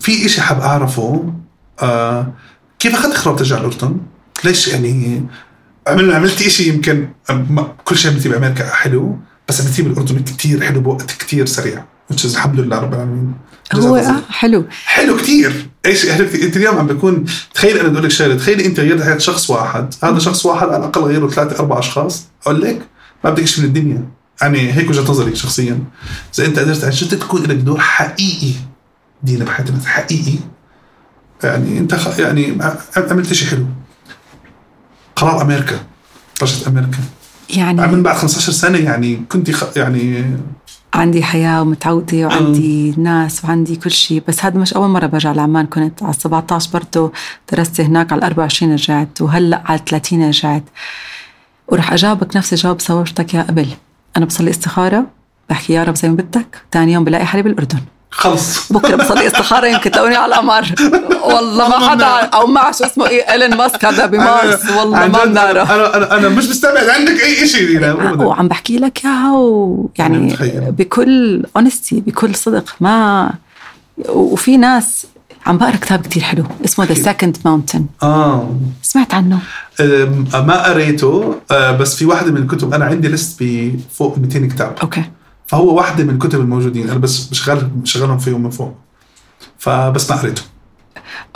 [0.00, 1.32] في إشي حاب أعرفه
[1.82, 2.32] آه
[2.82, 3.96] كيف أخذت قرار ترجع الأردن؟
[4.44, 5.26] ليش يعني
[5.86, 7.08] عمل عملتي إشي يمكن
[7.84, 9.18] كل شيء عملتيه بأمريكا حلو
[9.48, 11.84] بس عملتيه بالأردن كتير حلو بوقت كتير سريع
[12.24, 13.34] الحمد لله رب العالمين.
[13.74, 13.96] هو.
[13.96, 14.64] آه حلو.
[14.84, 15.66] حلو كتير.
[15.86, 17.24] إيش حلو أنت اليوم عم بكون
[17.54, 20.68] تخيل أنا بدي أقول لك شغلة تخيلي أنت غيرت حياه شخص واحد هذا شخص واحد
[20.68, 22.88] على الأقل غيره ثلاثة أربع أشخاص أقول لك
[23.24, 24.08] ما بدك شيء من الدنيا.
[24.42, 25.78] يعني هيك وجهة نظري شخصيا.
[26.38, 28.52] إذا أنت قدرت عن جد تكون لك دور حقيقي؟
[29.22, 30.38] دينا بحياتك حقيقي.
[31.44, 32.18] يعني انت خ...
[32.18, 32.58] يعني
[32.96, 33.66] عملت شيء حلو.
[35.16, 35.80] قرار أمريكا
[36.42, 36.98] رجعت أمريكا.
[37.50, 39.76] يعني من بعد 15 سنة يعني كنت خ...
[39.76, 40.24] يعني
[40.94, 45.66] عندي حياة ومتعودة وعندي ناس وعندي كل شيء بس هذا مش أول مرة برجع لعمان
[45.66, 47.12] كنت على 17 برضه
[47.52, 50.64] درست هناك على 24 رجعت وهلأ على 30 رجعت.
[51.68, 53.68] ورح أجاوبك نفس الجواب صورتك يا قبل.
[54.16, 55.06] أنا بصلي استخارة
[55.50, 57.80] بحكي يا رب زي ما بدك ثاني يوم بلاقي حالي بالأردن.
[58.12, 58.72] خلص.
[58.72, 60.64] بكرة بصلي استخارة يمكن تلاقوني على القمر.
[61.24, 64.70] والله ما حدا أو مع شو اسمه إيه إيلون ماسك هذا بمارس.
[64.70, 65.70] والله ما بنعرف.
[65.70, 68.24] أنا أنا أنا مش مستبعد عندك أي شيء أبداً.
[68.24, 70.36] وعم بحكي لك إياها ويعني.
[70.70, 73.30] بكل honesty بكل صدق ما
[74.08, 75.06] وفي ناس
[75.46, 78.56] عم بقرأ كتاب كتير حلو اسمه The Second Mountain آه.
[78.82, 79.38] سمعت عنه؟
[80.34, 84.74] ما قريته آه، بس في واحدة من الكتب أنا عندي list بفوق 200 كتاب.
[84.82, 85.02] okay.
[85.52, 88.74] فهو واحدة من الكتب الموجودين أنا بس بشغل بشغلهم فيهم من فوق.
[89.58, 90.42] فبس ما قريته.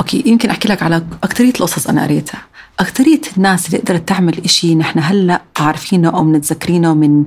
[0.00, 2.42] okay يمكن أحكي لك على اكثريه القصص أنا قريتها.
[2.80, 7.24] اكثريه الناس اللي قدرت تعمل إشي نحن هلأ عارفينه أو متذكرينه من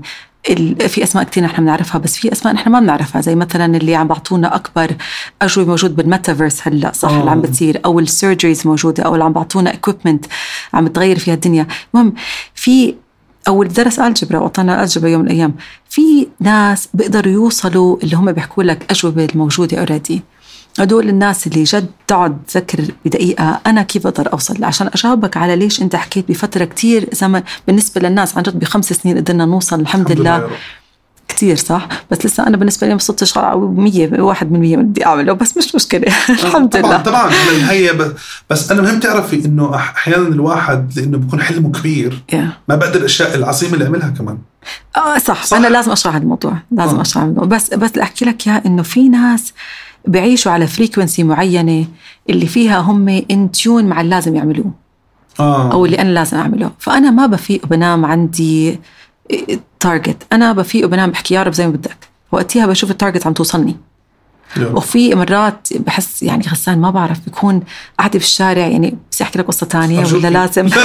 [0.50, 0.90] ال...
[0.90, 4.08] في أسماء كثير نحن بنعرفها بس في أسماء نحن ما بنعرفها زي مثلا اللي عم
[4.08, 4.96] بعطونا أكبر
[5.42, 7.20] أجوبة موجود بالميتافيرس هلأ صح؟ آه.
[7.20, 10.26] اللي عم بتصير أو ال surgeries موجودة أو اللي عم بعطونا equipment
[10.74, 11.68] عم تغير فيها الدنيا.
[11.94, 12.14] المهم
[12.56, 12.96] في
[13.50, 15.54] أو اللي درس الجبرا واعطانا الجبرا يوم من الأيام.
[15.90, 20.22] في ناس بيقدروا يوصلوا اللي هم بيحكوا لك أجوبة الموجودة already
[20.80, 25.82] هدول الناس اللي جد تقعد تفكر بدقيقة أنا كيف أقدر أوصل؟ عشان أجاوبك على ليش
[25.82, 30.20] أنت حكيت بفترة كتير زمن بالنسبة للناس عن جد بخمس سنين قدرنا نوصل الحمد, الحمد
[30.20, 30.50] لله لله.
[31.30, 34.84] كتير صح؟ بس لسه أنا بالنسبة لي ما وصلتش على 100 واحد من 100 من
[34.86, 36.08] بدي أعمله بس مش مشكلة.
[36.30, 37.30] الحمد طبعا لله طبعا
[37.70, 38.14] هي ب-
[38.50, 42.24] بس أنا مهم تعرفي إنه أح- أحيانا الواحد لأنه بيكون حلمه كبير.
[42.32, 42.36] Yeah.
[42.70, 44.38] ما بقدر الأشياء العظيمة اللي يعملها كمان.
[44.98, 45.58] آه صح, صح.
[45.58, 46.54] أنا لازم أشرح هذا الموضوع.
[46.72, 47.02] لازم آه.
[47.02, 47.46] أشرح الموضوع.
[47.46, 49.54] بس بس أحكي لك اياه إنه في ناس
[50.08, 51.86] بيعيشوا على frequency معينة
[52.30, 54.72] اللي فيها هم in tune مع اللي لازم يعملوه.
[55.40, 55.72] آه.
[55.72, 56.72] أو اللي أنا لازم أعمله.
[56.80, 58.80] فأنا ما بفيق وبنام عندي
[59.80, 61.98] target أنا بفيق وبنام بحكي يا رب زي ما بدك.
[62.32, 63.78] وقتها بشوف ال target عم توصلني.
[64.62, 67.64] وفي مرات بحس يعني غسان ما بعرف بكون
[68.00, 70.24] قاعدة في الشارع يعني بس أحكي لك قصة تانية أرجوك.
[70.24, 70.70] ولا لازم؟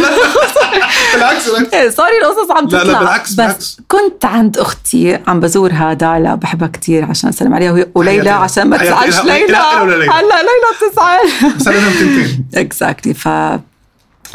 [1.14, 1.74] بالعكس بالعكس.
[1.74, 2.99] إيه، صار القصص عم لا، لا، تطلع.
[2.99, 3.80] بالعكس، بس بالعكس.
[3.88, 9.20] كنت عند أختي عم بزورها دالا بحبها كتير عشان اسلم عليها وليلى عشان ما تزعلش
[9.20, 9.47] ليلى.
[9.47, 10.12] لا، لا، لا، ليلى.
[10.12, 11.55] هلا ليلى بتزعل.
[11.57, 13.28] بس أنا تنتين exactly ف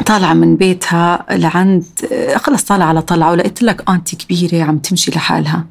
[0.06, 1.84] طالعة من بيتها لعند
[2.36, 5.66] خلص طالعة على طلعة ولقيت لك أنتي كبيرة عم تمشي لحالها.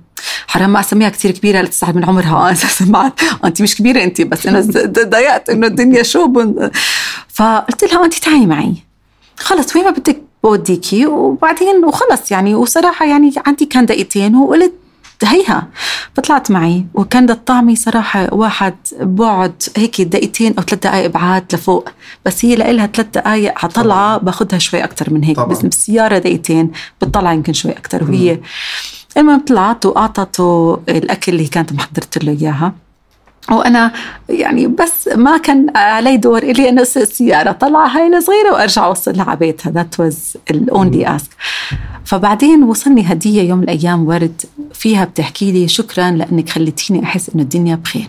[0.48, 2.56] حرام ما أسميها كتير كبيرة لتسعد من عمرها.
[2.82, 3.12] بعد
[3.46, 4.62] انت مش كبيرة انت بس أنا
[5.04, 6.70] ضايقت إنه الدنيا شو بن...
[7.28, 8.74] فقلت لها انت تعي معي.
[9.38, 14.74] خلص وين ما بدك بوديكي وبعدين وخلص يعني وصراحة يعني عندي كان دقيقتين وقلت
[15.24, 15.68] هيها
[16.16, 21.90] فطلعت معي وكان الطعمي صراحة واحد بعد هيك دقيقتين أو ثلاث دقائق بعاد لفوق.
[22.26, 25.36] بس هي لها ثلاث دقائق على طلعة باخذها شوي أكتر من هيك.
[25.36, 25.48] طبعاً.
[25.48, 28.04] بس بالسيارة دقيقتين بتطلع يمكن شوي أكتر.
[28.04, 28.40] وهي
[29.18, 32.74] المهم طلعت وأعطته الأكل اللي كانت محضرت له إياها.
[33.52, 33.92] وأنا
[34.30, 37.52] يعني بس ما كان علي دور إلي انه اسوق السيارة.
[37.52, 39.72] طلع هاي الصغيره وأرجع اوصلها على بيتها.
[39.72, 41.30] that was the only ask
[42.06, 44.42] فبعدين وصلني هدية يوم من الأيام ورد
[44.74, 48.08] فيها بتحكي لي شكرا لأنك خليتيني أحس إنه الدنيا بخير.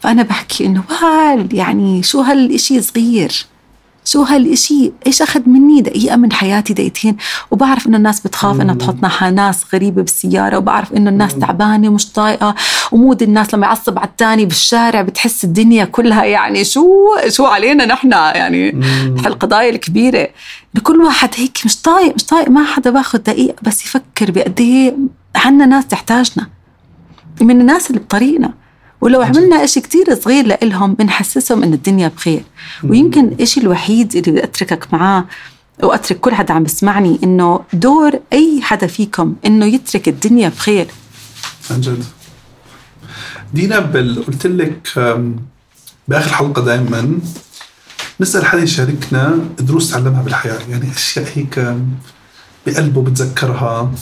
[0.00, 3.46] فأنا بحكي إنه وال يعني شو هالشيء صغير.
[4.04, 7.16] شو هالإشي إيش أخذ مني؟ دقيقة من حياتي دقيقتين.
[7.50, 12.54] وبعرف إنه الناس بتخاف إنها تحطنا ناس غريبة بالسيارة وبعرف إنه الناس تعبانة ومش طايقة.
[12.92, 16.86] ومود الناس لما يعصب على التاني بالشارع بتحس الدنيا كلها يعني شو
[17.28, 18.70] شو علينا نحن؟ يعني
[19.26, 20.28] القضايا الكبيرة.
[20.82, 24.96] كل واحد هيك مش طايق مش طايق ما حدا بأخذ دقيقة بس يفكر بقد إيه
[25.36, 26.46] عنا ناس تحتاجنا.
[27.40, 28.61] من الناس اللي بطريقنا.
[29.02, 32.42] ولو عملنا إشي كتير صغير لإلهم بنحسسهم إن الدنيا بخير.
[32.84, 35.24] ويمكن إشي الوحيد اللي بدي أتركك معاه
[35.82, 40.86] وأترك كل حدا عم بسمعني إنه دور أي حدا فيكم إنه يترك الدنيا بخير.
[41.70, 42.04] عن جد.
[43.54, 44.26] دينا بال...
[44.26, 44.88] قلت لك
[46.08, 47.18] بآخر حلقة دائما
[48.20, 51.76] نسأل حدا يشاركنا دروس تعلمها بالحياة يعني أشياء هيك
[52.66, 53.92] بقلبه بتذكرها.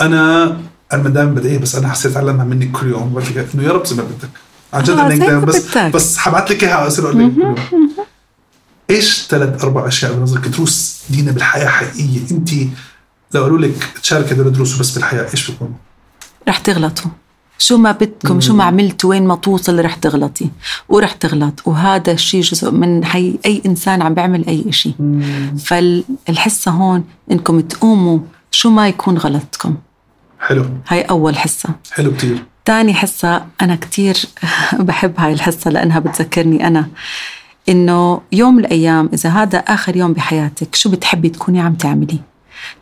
[0.00, 0.56] أنا
[0.92, 3.12] أنا دائما بدعي بس أنا حسيت اتعلمها منك كل يوم.
[3.12, 4.30] بقول لك إنه يا رب زي ما بدك
[4.72, 5.78] عن جد آه، دايما بس.
[5.78, 7.32] بس حبعت لك إياها أصير أقول لك.
[8.90, 12.50] إيش ثلاث أربع أشياء بنظرك دروس دينا بالحياة حقيقية؟ أنت
[13.34, 15.74] لو قالوا لك تشارك هدول الدروس بس بالحياة إيش بتكون؟
[16.48, 17.10] رح تغلطوا.
[17.58, 20.50] شو ما بدكم شو ما عملتوا وين ما توصل رح تغلطي.
[20.88, 21.62] ورح تغلط.
[21.64, 24.94] وهذا الشيء جزء من حي أي إنسان عم بيعمل أي إشي.
[25.58, 28.18] فالحصة هون إنكم تقوموا
[28.50, 29.76] شو ما يكون غلطكم
[30.46, 30.64] حلو.
[30.88, 31.68] هاي أول حصة.
[31.92, 32.44] حلو كتير.
[32.64, 34.16] تاني حصة أنا كتير
[34.88, 36.88] بحب هاي الحصة لأنها بتذكرني أنا
[37.68, 42.18] إنه يوم من الأيام إذا هذا آخر يوم بحياتك شو بتحبي تكوني عم تعملي؟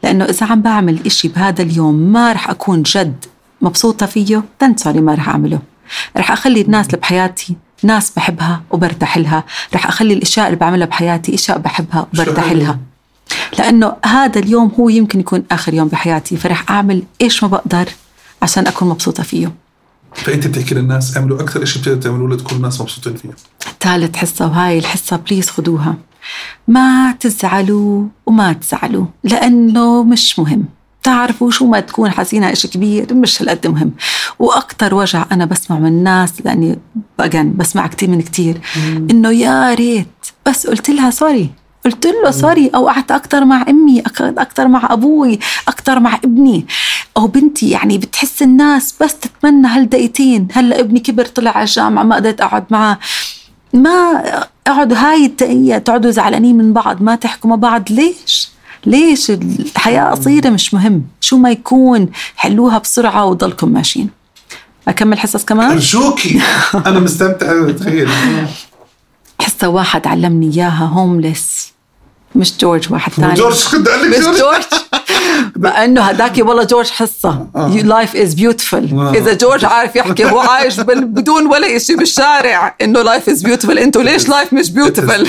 [0.02, 3.24] لأنه إذا عم بعمل إشي بهذا اليوم ما رح أكون جد
[3.60, 5.58] مبسوطة فيه then sorry ما رح أعمله.
[6.16, 9.44] رح أخلي الناس اللي بحياتي ناس بحبها وبرتاح لها.
[9.74, 12.52] رح أخلي الأشياء اللي بعملها بحياتي أشياء بحبها وبرتاح.
[12.52, 12.78] لها.
[13.58, 17.88] لأنه هذا اليوم هو يمكن يكون آخر يوم بحياتي فرح أعمل إيش ما بقدر
[18.42, 19.52] عشان أكون مبسوطة فيه.
[20.14, 23.30] فأنت بتحكي للناس اعملوا أكثر شيء بتقدروا تعملوه لتكونوا الناس مبسوطين فيه.
[23.80, 25.96] ثالث حصة وهاي الحصة بليز خدوها.
[26.68, 30.64] ما تزعلوا وما تزعلوا لأنه مش مهم.
[31.02, 33.92] تعرفوا شو ما تكون حزينة إشي كبير مش هالقد مهم.
[34.38, 36.78] وأكتر وجع أنا بسمع من الناس لأني
[37.44, 38.60] بسمع كتير من كتير
[39.10, 40.06] إنه يا ريت
[40.46, 41.50] بس قلت لها sorry
[41.86, 46.66] قلت له sorry أو قعدت أكثر مع أمي أكثر مع أبوي أكثر مع ابني.
[47.16, 52.16] أو بنتي يعني بتحس الناس بس تتمنى هالدقيقتين هلأ ابني كبر طلع على الجامعة ما
[52.16, 52.98] قدرت أقعد معاه.
[53.72, 54.22] ما
[54.66, 57.92] اقعدوا هاي الدقيقة تقعدوا زعلانين من بعض ما تحكوا مع بعض.
[57.92, 58.48] ليش؟
[58.86, 64.10] ليش الحياة قصيرة مش مهم شو ما يكون حلوها بسرعة وضلكم ماشيين.
[64.88, 66.40] أكمل حصص كمان؟ أرجوكي.
[66.86, 68.08] أنا مستمتع تخيل.
[69.40, 71.73] حصة واحد علمني إياها هومليس
[72.34, 74.38] مش جورج واحد ثاني جورج كنت أقول لك مش جورج.
[74.38, 74.62] جورج.
[75.56, 77.46] مع انه هداك والله جورج حصة.
[77.84, 79.12] life is beautiful.
[79.16, 82.76] إذا جورج عارف يحكي هو عايش بدون ولا شيء بالشارع.
[82.82, 85.26] إنه life is beautiful أنتوا ليش life مش beautiful.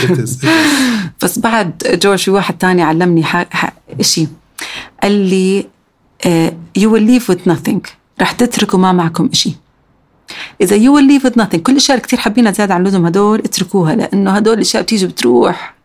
[1.24, 3.24] بس بعد جورج في واحد تاني علمني
[4.02, 4.28] شيء
[5.04, 5.66] قال لي
[6.80, 7.90] you will leave with nothing.
[8.22, 9.54] رح تتركوا ما معكم شيء
[10.62, 13.40] إذا you will leave with nothing كل الأشياء اللي كثير حابينها زيادة عن اللزوم هدول
[13.40, 15.76] اتركوها لأنه هدول الأشياء بتيجي بتروح.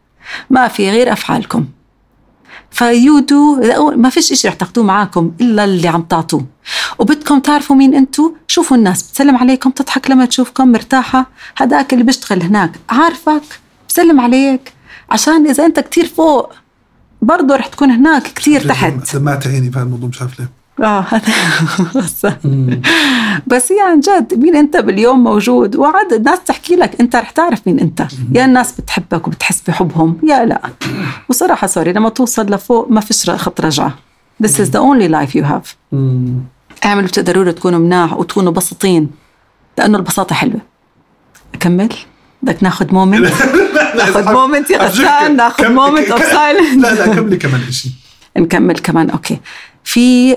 [0.51, 1.67] ما في غير أفعالكم.
[2.71, 3.61] what you do
[3.97, 6.47] ما فيش إشي رح تاخدوه معاكم إلا اللي عم تعطوه.
[6.99, 9.03] وبدكم تعرفوا مين أنتوا؟ شوفوا الناس.
[9.03, 11.31] بتسلم عليكم تضحك لما تشوفكم مرتاحة.
[11.57, 13.43] هداك اللي بيشتغل هناك عارفك.
[13.89, 14.73] بسلم عليك.
[15.11, 16.53] عشان إذا أنت كتير فوق
[17.23, 19.17] برضه رح تكون هناك كتير تحت.
[19.17, 20.60] دمعت عيني بهالموضوع مش عارف ليه.
[20.83, 21.23] آه هذا.
[23.47, 23.73] بس.
[23.73, 27.81] هي عن جد مين أنت باليوم موجود؟ وعد الناس تحكي لك أنت رح تعرف مين
[27.81, 28.07] أنت.
[28.33, 30.63] يا الناس بتحبك وبتحس بحبهم يا لا.
[31.29, 33.95] وصراحة سوري لما توصل لفوق ما فيش خط رجعة.
[34.43, 35.95] This is the only life you have.
[36.85, 39.11] اعملوا بتقدروا له تكونوا مناح وتكونوا بسيطين
[39.79, 40.61] لأنه البساطة حلوة.
[41.55, 41.89] أكمل؟
[42.43, 43.33] بدك ناخذ moment
[43.97, 47.93] ناخذ moment يا غسان ناخذ moment of silence لا لا كملي كمان شيء
[48.39, 49.41] نكمل كمان okay.
[49.85, 50.37] في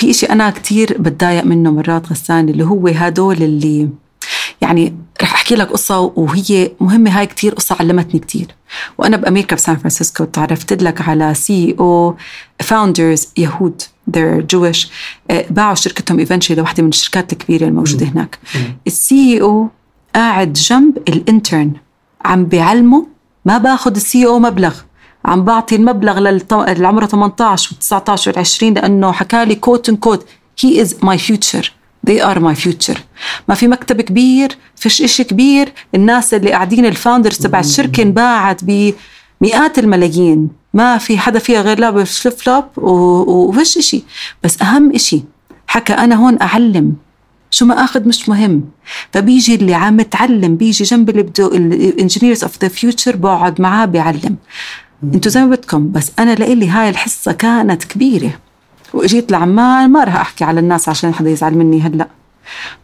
[0.00, 3.88] في إشي أنا كتير بتضايق منه مرات غسان اللي هو هدول اللي
[4.60, 8.46] يعني رح أحكي لك قصة وهي مهمة هاي كتير قصة علمتني كتير.
[8.98, 14.86] وأنا بأمريكا بسان فرانسيسكو تعرفت لك على CEO founders يهود they're Jewish
[15.30, 18.38] آه، باعوا شركتهم eventually لوحدة من الشركات الكبيرة الموجودة هناك.
[18.86, 19.68] ال CEO
[20.14, 21.72] قاعد جنب ال intern
[22.24, 23.06] عم بيعلمه
[23.44, 24.74] ما باخذ ال CEO مبلغ.
[25.24, 30.26] عم بعطي المبلغ للي عمره 18 و19 و20 لأنه حكى لي quote unquote
[30.60, 31.72] he is my future
[32.06, 32.98] they are my future.
[33.48, 35.72] ما في مكتب كبير فيش إشي كبير.
[35.94, 40.48] الناس اللي قاعدين ال founders تبع الشركة انباعت بمئات الملايين.
[40.74, 44.02] ما في حدا فيها غير لابس flip flop وفيش إشي.
[44.44, 45.22] بس أهم إشي
[45.66, 46.94] حكى أنا هون أعلم.
[47.50, 48.64] شو ما آخذ مش مهم.
[49.12, 53.86] فبيجي اللي عم يتعلم بيجي جنب اللي بده ال engineers of the future بقعد معاه
[53.86, 54.36] بيعلم.
[55.04, 58.30] أنتوا زي ما بدكم بس أنا لإلي هاي الحصة كانت كبيرة.
[58.94, 62.08] وإجيت لعمان ما راح أحكي على الناس عشان حدا يزعل مني هلأ.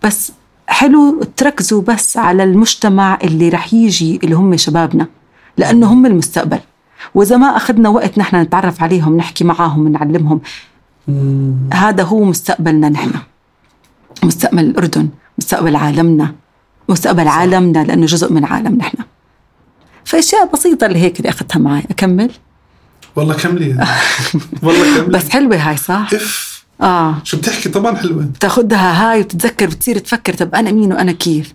[0.02, 0.32] بس
[0.68, 5.06] حلو تركزوا بس على المجتمع اللي رح يجي اللي هم شبابنا
[5.56, 6.58] لأنه هم المستقبل.
[7.14, 10.40] وإذا ما أخذنا وقت نحن نتعرف عليهم نحكي معاهم نعلمهم
[11.72, 13.10] هذا هو مستقبلنا نحن.
[14.22, 15.08] مستقبل الأردن
[15.38, 16.34] مستقبل عالمنا
[16.88, 17.28] مستقبل.
[17.28, 18.98] عالمنا لأنه جزء من عالم نحن.
[20.06, 21.82] فأشياء بسيطة اللي هيك اللي أخذتها معي.
[21.90, 22.30] أكمل؟
[23.16, 23.86] والله كملي.
[24.62, 25.18] والله كملي.
[25.18, 26.64] بس حلوة هاي صح؟ إف.
[26.80, 27.14] آه.
[27.24, 28.22] شو بتحكي؟ طبعا حلوة.
[28.22, 31.54] بتاخدها هاي وتتذكر بتصير تفكر طب أنا مين وأنا كيف؟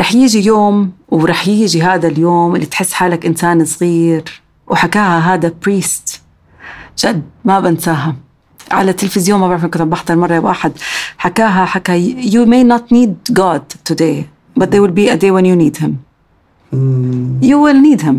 [0.00, 4.24] رح يجي يوم ورح يجي هذا اليوم اللي تحس حالك إنسان صغير
[4.66, 6.20] وحكاها هذا priest
[6.98, 8.16] جد ما بنساها.
[8.70, 10.72] على التلفزيون ما بعرف كنت بحضر مرة واحد
[11.18, 13.62] حكاها حكى you may not need God
[13.92, 14.24] today
[14.60, 16.05] but there will be a day when you need him.
[17.42, 18.16] You will need him.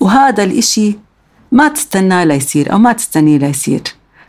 [0.00, 0.98] وهذا الإشي
[1.52, 3.82] ما تستناه ليصير أو ما تستنيه ليصير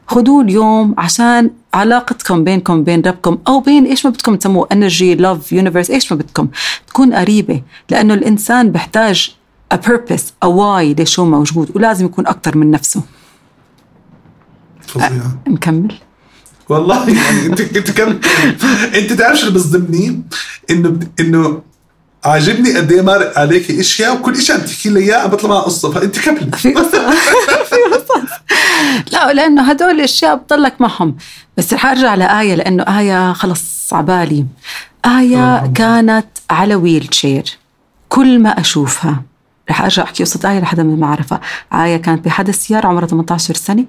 [0.07, 5.51] خذوه اليوم عشان علاقتكم بينكم بين ربكم أو بين إيش ما بدكم تسموه energy love
[5.51, 6.47] universe إيش ما بدكم
[6.87, 7.61] تكون قريبة.
[7.89, 9.35] لأنه الإنسان بيحتاج
[9.73, 13.01] a purpose a why ليش هو موجود ولازم يكون أكتر من نفسه.
[14.81, 15.09] فظيعة
[15.47, 15.93] أه نكمل.
[16.69, 18.19] والله يعني انت أنت كم
[18.95, 20.21] أنت تعرف شو بصدمني؟
[20.69, 21.61] انه إنه
[22.27, 25.61] عاجبني قد إيه مارق عليكي إشياء وكل شيء عم تحكي لي اياه عم بطلع معها
[25.61, 26.51] قصة فأنت كملي.
[26.57, 27.11] في قصة.
[27.69, 28.31] في قصص
[29.11, 31.17] لا لأنه هدول الأشياء بضلك معهم.
[31.57, 34.45] بس رح أرجع لآية لأنه آية خلص عبالي
[35.05, 37.57] آية كانت على ويل شير
[38.09, 39.23] كل ما أشوفها.
[39.69, 41.41] رح أرجع أحكي قصة آية لحدا ما عرفها
[41.73, 43.85] آية كانت بحادث سياره عمرها 18 سنة.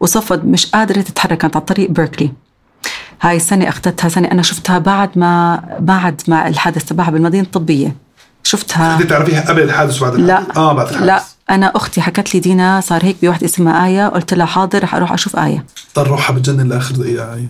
[0.00, 2.32] وصفد مش قادرة تتحرك كانت على طريق بيركلي
[3.22, 7.96] هاي السنة أخذتها سنة أنا شفتها بعد ما بعد ما الحادث تبعها بالمدينة الطبية.
[8.44, 8.96] شفتها.
[8.96, 10.38] بدك تعرفيها قبل الحادث وبعد لا.
[10.38, 11.06] الحادث؟ آه بعد الحادث.
[11.06, 11.22] لا.
[11.50, 14.08] أنا أختي حكت لي دينا صار هيك بواحدة اسمها آية.
[14.08, 15.64] قلت لها حاضر رح أروح أشوف آية.
[15.96, 17.48] ضل روحها بتجنن لآخر دقيقة آية.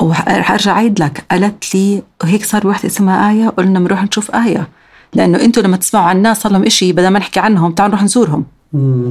[0.00, 1.24] ورح أرجع أعيد لك.
[1.30, 3.48] قالت لي هيك صار بواحدة اسمها آية.
[3.48, 4.68] قلنا بنروح نشوف آية.
[5.14, 8.04] لأنه أنتم لما تسمعوا عن الناس صار لهم إشي بدل ما نحكي عنهم تعالوا نروح
[8.04, 8.44] نزورهم.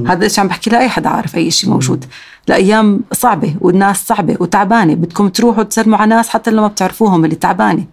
[0.06, 2.04] هذا الشيء عم بحكي لأي حدا عارف أي شيء موجود.
[2.48, 4.94] الأيام صعبة والناس صعبة وتعبانة.
[4.94, 7.84] بدكم تروحوا تسلموا على ناس حتى لو ما بتعرفوهم اللي تعبانة.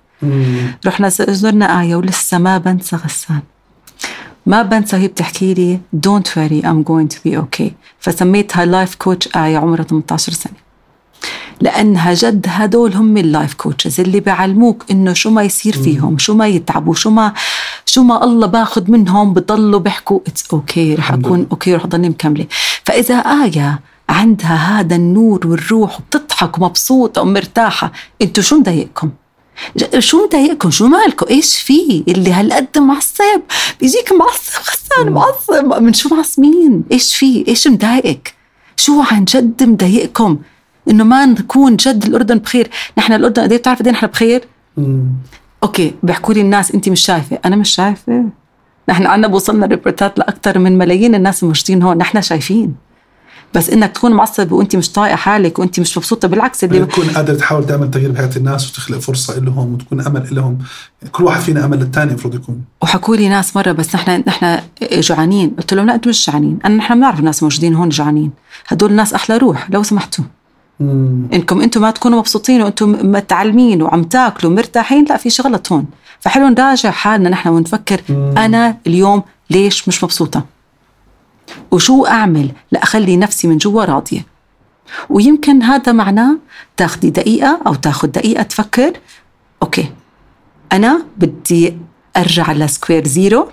[0.86, 3.42] رحنا زرنا آية ولسه ما بنسى غسان.
[4.46, 7.72] ما بنسى هي بتحكي لي don't worry I'm going to be okay.
[8.00, 10.54] فسميتها life coach آية عمرها 18 سنة.
[11.62, 16.34] لأنها جد هدول هم ال life coaches اللي بيعلموك إنه شو ما يصير فيهم شو
[16.34, 17.34] ما يتعبوا شو ما
[17.86, 22.46] شو ما الله باخذ منهم بضلوا بيحكوا it's okay رح أكون okay رح ضلني مكملة.
[22.84, 23.80] فإذا آية
[24.10, 29.10] عندها هذا النور والروح وبتضحك ومبسوطة ومرتاحة أنتوا شو مضايقكم؟
[30.00, 33.42] شو مضايقكم؟ شو مالكم؟ إيش في؟ اللي هالقد معصب.
[33.82, 35.84] بيجيك معصب غسان معصب.
[35.84, 38.34] من شو معصبين؟ إيش في؟ إيش مضايقك؟
[38.78, 40.38] شو عن جد مضايقكم؟
[40.90, 42.70] إنه ما نكون جد الأردن بخير.
[42.98, 44.48] نحن الأردن قد إيه بتعرف قد نحن بخير؟
[45.66, 47.40] okay بيحكوا لي الناس انت مش شايفة.
[47.46, 48.26] أنا مش شايفة.
[48.90, 51.98] نحن عنا بوصلنا report ات لاكثر من ملايين الناس الموجودين هون.
[51.98, 52.76] نحن شايفين.
[53.54, 57.36] بس إنك تكون معصب وانت مش طايقة حالك وانت مش مبسوطة بالعكس اللي تكون قادر
[57.36, 60.58] تحاول تعمل تغيير بحياه الناس وتخلق فرصة لهم وتكون أمل لهم
[61.12, 62.62] كل واحد فينا أمل للثاني المفروض يكون.
[62.82, 64.60] وحكوا لي ناس مرة بس نحن نحن
[64.92, 65.50] جوعانين.
[65.58, 66.60] قلت لهم لا أنتم مش جوعانين.
[66.66, 68.32] انا نحن بنعرف الناس موجودين هون جوعانين.
[68.68, 70.24] هدول الناس أحلى روح لو سمحتوا.
[70.82, 75.86] إنكم أنتم ما تكونوا مبسوطين وأنتم متعلمين وعم تاكلوا مرتاحين لا في شغلة هون.
[76.20, 78.02] فحلو نراجع حالنا نحن ونفكر
[78.38, 80.46] أنا اليوم ليش مش مبسوطة؟
[81.72, 84.26] وشو أعمل لأخلي نفسي من جوا راضية؟
[85.10, 86.38] ويمكن هذا معناه
[86.78, 88.94] تاخذي دقيقة أو تاخذ دقيقة تفكر
[89.64, 89.92] okay
[90.72, 91.78] أنا بدي
[92.18, 93.50] أرجع ل square zero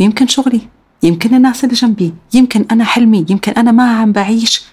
[0.00, 0.60] ويمكن شغلي
[1.02, 4.64] يمكن الناس اللي جنبي يمكن أنا حلمي يمكن أنا ما عم بعيش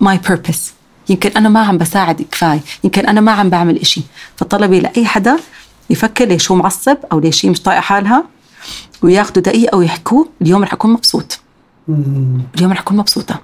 [0.00, 0.72] my purpose
[1.08, 2.60] يمكن أنا ما عم بساعد كفاية.
[2.84, 4.02] يمكن أنا ما عم بعمل إشي.
[4.36, 5.36] فطلبي لأي حدا
[5.90, 8.24] يفكر ليش هو معصب أو ليش هي مش طايقة حالها
[9.02, 10.24] وياخذوا دقيقة ويحكوا.
[10.42, 11.40] اليوم رح أكون مبسوط.
[11.88, 13.40] اليوم رح أكون مبسوطة.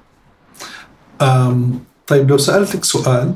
[1.21, 3.35] أم طيب لو سألتك سؤال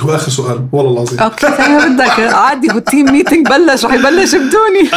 [0.00, 0.68] هو آخر سؤال.
[0.72, 1.20] والله العظيم.
[1.20, 2.20] okay زي ما بدك.
[2.44, 4.90] عادي وال team meeting بلش رح يبلش بدوني.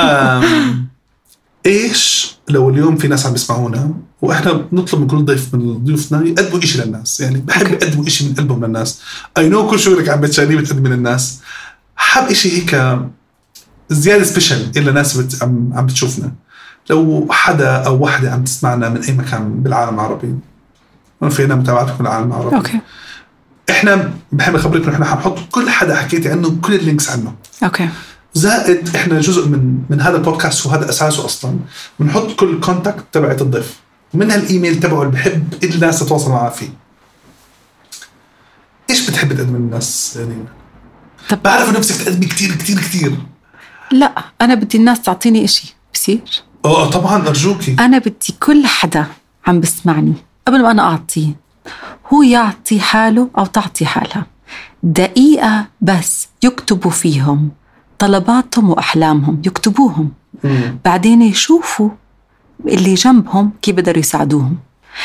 [1.68, 6.62] إيش لو اليوم في ناس عم بيسمعونا وإحنا بنطلب من كل ضيف من ضيوفنا يقدموا
[6.62, 7.22] شيء للناس.
[7.22, 9.02] يعني بحب يقدموا شيء من قلبهم للناس.
[9.38, 11.40] I know كل شغلك عم بتشانيه بتقدم للناس.
[11.96, 13.00] حاب شيء هيك
[13.90, 16.32] زيادة special لناس بت عم عم بتشوفنا.
[16.90, 20.36] لو حدا أو وحدة عم تسمعنا من أي مكان بالعالم العربي
[21.22, 22.56] ما فينا متابعتكم بالعالم العربي.
[22.56, 22.80] okay.
[23.70, 27.34] إحنا بحب اخبركم إحنا حنحط كل حدا حكيتي عنه كل ال links عنه.
[27.64, 27.90] okay.
[28.34, 31.60] زائد إحنا جزء من من هذا البودكاست وهذا أساسه أصلا.
[32.00, 33.80] بنحط كل ال contact تبعت الضيف.
[34.14, 36.70] ومنها الايميل تبعه اللي بحب الناس تتواصل معاه فيه.
[38.90, 40.46] إيش بتحب تقدم للناس يعني
[41.30, 43.18] طب بعرف نفسك تقدمي كثير كثير كثير
[43.92, 45.76] لا أنا بدي الناس تعطيني إشي.
[45.94, 46.22] بصير؟
[46.66, 47.76] آه طبعا أرجوكي.
[47.80, 49.06] أنا بدي كل حدا
[49.48, 50.14] عم بسمعني.
[50.48, 51.36] قبل ما أنا اعطيه
[52.14, 54.26] هو يعطي حاله أو تعطي حالها.
[54.84, 57.52] دقيقة بس يكتبوا فيهم.
[58.00, 60.12] طلباتهم وأحلامهم يكتبوهم.
[60.44, 60.78] مم.
[60.86, 61.90] بعدين يشوفوا
[62.66, 64.58] اللي جنبهم كيف بيقدروا يساعدوهم.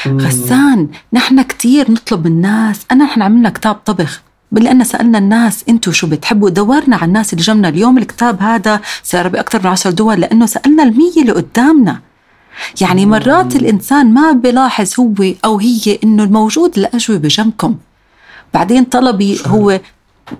[0.07, 4.23] غسان نحن كتير نطلب من الناس أنا نحن عملنا كتاب طبخ.
[4.53, 7.69] لأن سألنا الناس أنتوا شو بتحبوا؟ دورنا على الناس اللي جنبنا.
[7.69, 12.01] اليوم الكتاب هذا صار بأكثر من عشر دول لأنه سألنا المية اللي قدامنا.
[12.81, 15.15] يعني مرات الإنسان ما بلاحظ هو
[15.45, 17.77] أو هي إنه الموجود الأجوبة جنبكم.
[18.55, 19.81] بعدين طلبي هو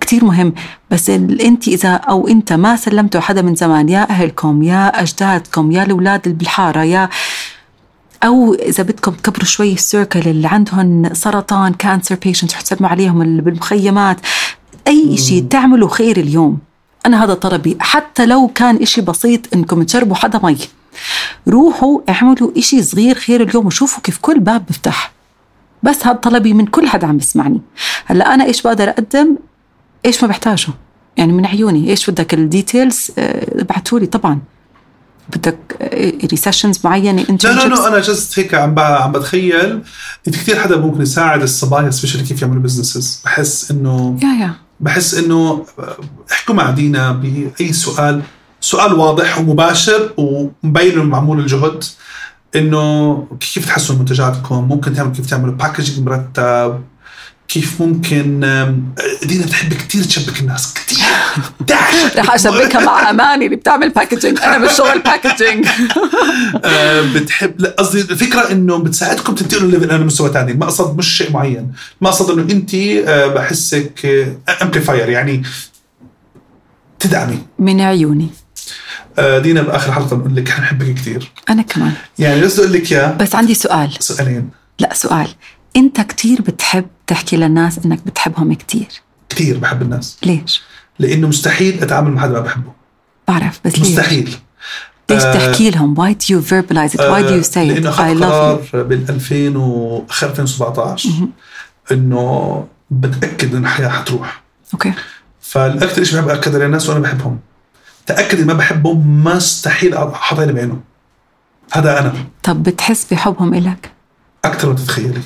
[0.01, 0.53] كتير مهم.
[0.91, 5.83] بس انت إذا أو انت ما سلمتوا حدا من زمان يا أهلكم يا أجدادكم يا
[5.83, 7.09] الأولاد اللي بالحاره يا
[8.23, 13.21] أو إذا بدكم تكبروا شوي ال circle اللي عندهم سرطان cancer patient رح تسلموا عليهم
[13.21, 14.17] اللي بالمخيمات.
[14.87, 16.57] أي شيء تعملوا خير اليوم.
[17.05, 17.77] أنا هذا طلبي.
[17.79, 20.57] حتى لو كان إشي بسيط إنكم تشربوا حدا مي.
[21.47, 25.11] روحوا اعملوا إشي صغير خير اليوم وشوفوا كيف كل باب بفتح.
[25.83, 27.61] بس هذا طلبي من كل حدا عم بيسمعني
[28.05, 29.35] هلأ أنا إيش بقدر أقدم؟
[30.05, 30.67] إيش ما بحتاجه؟
[31.17, 34.39] يعني من عيوني إيش بدك ال details آه، ابعتوا لي طبعا.
[35.35, 35.57] بدك
[36.31, 39.81] ريسيشنز معينة لا لا internships؟ لا أنا just هيك عم عم بتخيل.
[40.27, 44.53] إنت كثير حدا ممكن يساعد الصبايا specially كيف يعملوا businesses بحس إنه يا يا.
[44.79, 45.65] بحس إنه
[46.31, 48.21] احكوا مع دينا بأي سؤال.
[48.61, 51.83] سؤال واضح ومباشر ومبين انه معمول الجهد
[52.55, 56.81] إنه كيف تحسنوا منتجاتكم؟ ممكن تعمل كيف تعملوا packaging مرتب؟
[57.47, 58.39] كيف ممكن
[59.23, 61.05] دينا بتحب كثير تشبك الناس كثير
[62.17, 65.67] رح اشبكها مع أماني اللي بتعمل packaging أنا مش شغل packaging
[66.65, 71.71] آه، بتحب لا قصدي الفكرة إنه بتساعدكم تنتقلوا level لمستوى ثاني المقصد مش شيء معين.
[72.01, 74.05] المقصد إنه أنت آه، بحسك
[74.61, 75.43] amplifier يعني
[76.99, 77.39] تدعمي.
[77.59, 78.29] من عيوني.
[79.19, 81.93] آه، دينا بآخر حلقة بقول لك أنا بحبك كثير أنا كمان.
[82.19, 83.91] يعني بس أقول لك يا بس عندي سؤال.
[83.99, 84.49] سؤالين.
[84.79, 85.27] لا سؤال.
[85.75, 88.87] انت كتير بتحب تحكي للناس انك بتحبهم كتير.
[89.29, 90.17] كثير بحب الناس.
[90.23, 90.63] ليش؟
[90.99, 92.71] لأنه مستحيل أتعامل مع حدا ما بحبه.
[93.27, 94.35] بعرف بس ليش؟ مستحيل.
[95.09, 96.99] ليش آه، تحكي لهم؟ Why do you verbalize it?
[96.99, 98.75] Why do you say لأنه it I اخذت love قرار you.
[98.75, 101.09] بال 2000 و آخر 2017
[101.91, 104.43] إنه بتأكد انه الحياة حتروح.
[104.73, 104.93] okay.
[105.41, 107.39] فالأكثر شيء بحب أكد للناس وأنا بحبهم.
[108.05, 110.81] تأكد إني ما بحبهم مستحيل أحط عيني بعينهم
[111.71, 112.13] هذا أنا.
[112.43, 113.91] طب بتحس بحبهم إلك؟
[114.45, 115.21] أكثر ما تتخيلي.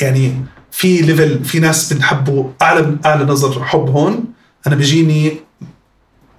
[0.00, 4.24] يعني في level في ناس بنحبوا أعلى أعلى نظر حب هون
[4.66, 5.36] أنا بيجيني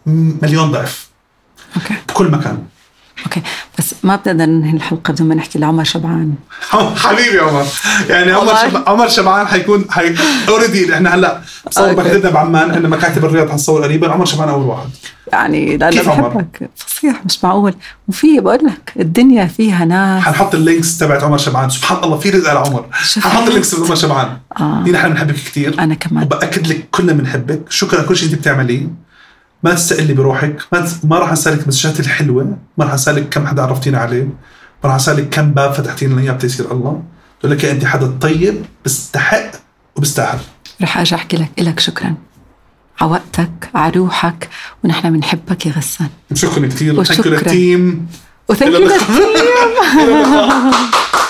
[0.06, 1.10] مليون ضعف.
[1.76, 1.94] okay.
[2.10, 2.66] بكل مكان.
[3.26, 3.42] okay.
[3.78, 6.34] بس ما بنقدر ننهي الحلقة بدون ما نحكي لعمر شبعان.
[6.96, 7.66] حبيبي عمر.
[8.10, 8.54] يعني عمر.
[8.88, 10.16] عمر شبعان حيكون حي...
[10.50, 12.02] already إحنا هلا صور okay.
[12.02, 14.12] مكتبنا بعمان عندنا مكاتب الرياض حنصور قريبا.
[14.12, 14.90] عمر شبعان أول واحد.
[15.32, 16.70] يعني عمر؟ بحبك.
[16.76, 17.74] فصيح مش معقول.
[18.08, 20.24] وفي بقول لك الدنيا فيها ناس.
[20.24, 21.70] حنحط ال links تبعت عمر شبعان.
[21.70, 23.24] سبحان الله في رزق على عمر شوف.
[23.28, 24.38] حنحط ال links تبعت عمر شبعان.
[24.60, 24.84] آه.
[24.90, 26.24] نحن بنحبك كثير أنا كمان.
[26.24, 27.62] وبأكد لك كلنا بنحبك.
[27.70, 29.05] شكرا كل شيء أنت بتعمليه.
[29.66, 33.98] ما تستقلي بروحك ما, ما راح أسألك المسجات الحلوة ما راح أسألك كم حدا عرفتينا
[33.98, 37.04] عليه ما راح أسألك كم باب فتحتي لنا اياه بتيسير الله.
[37.40, 39.52] بقول لك إيه، انت حدا طيب بستحق
[39.96, 40.40] وبستاهل
[40.82, 42.16] رح أجي أحكي لك لك شكرا.
[43.02, 44.50] على وقتك على روحك
[44.84, 46.10] ونحن بنحبك يا غسان.
[46.34, 47.00] شكرا كثير.
[47.00, 47.30] وشكرا.
[47.30, 48.08] لل team.
[48.50, 49.06] و thank you لل team.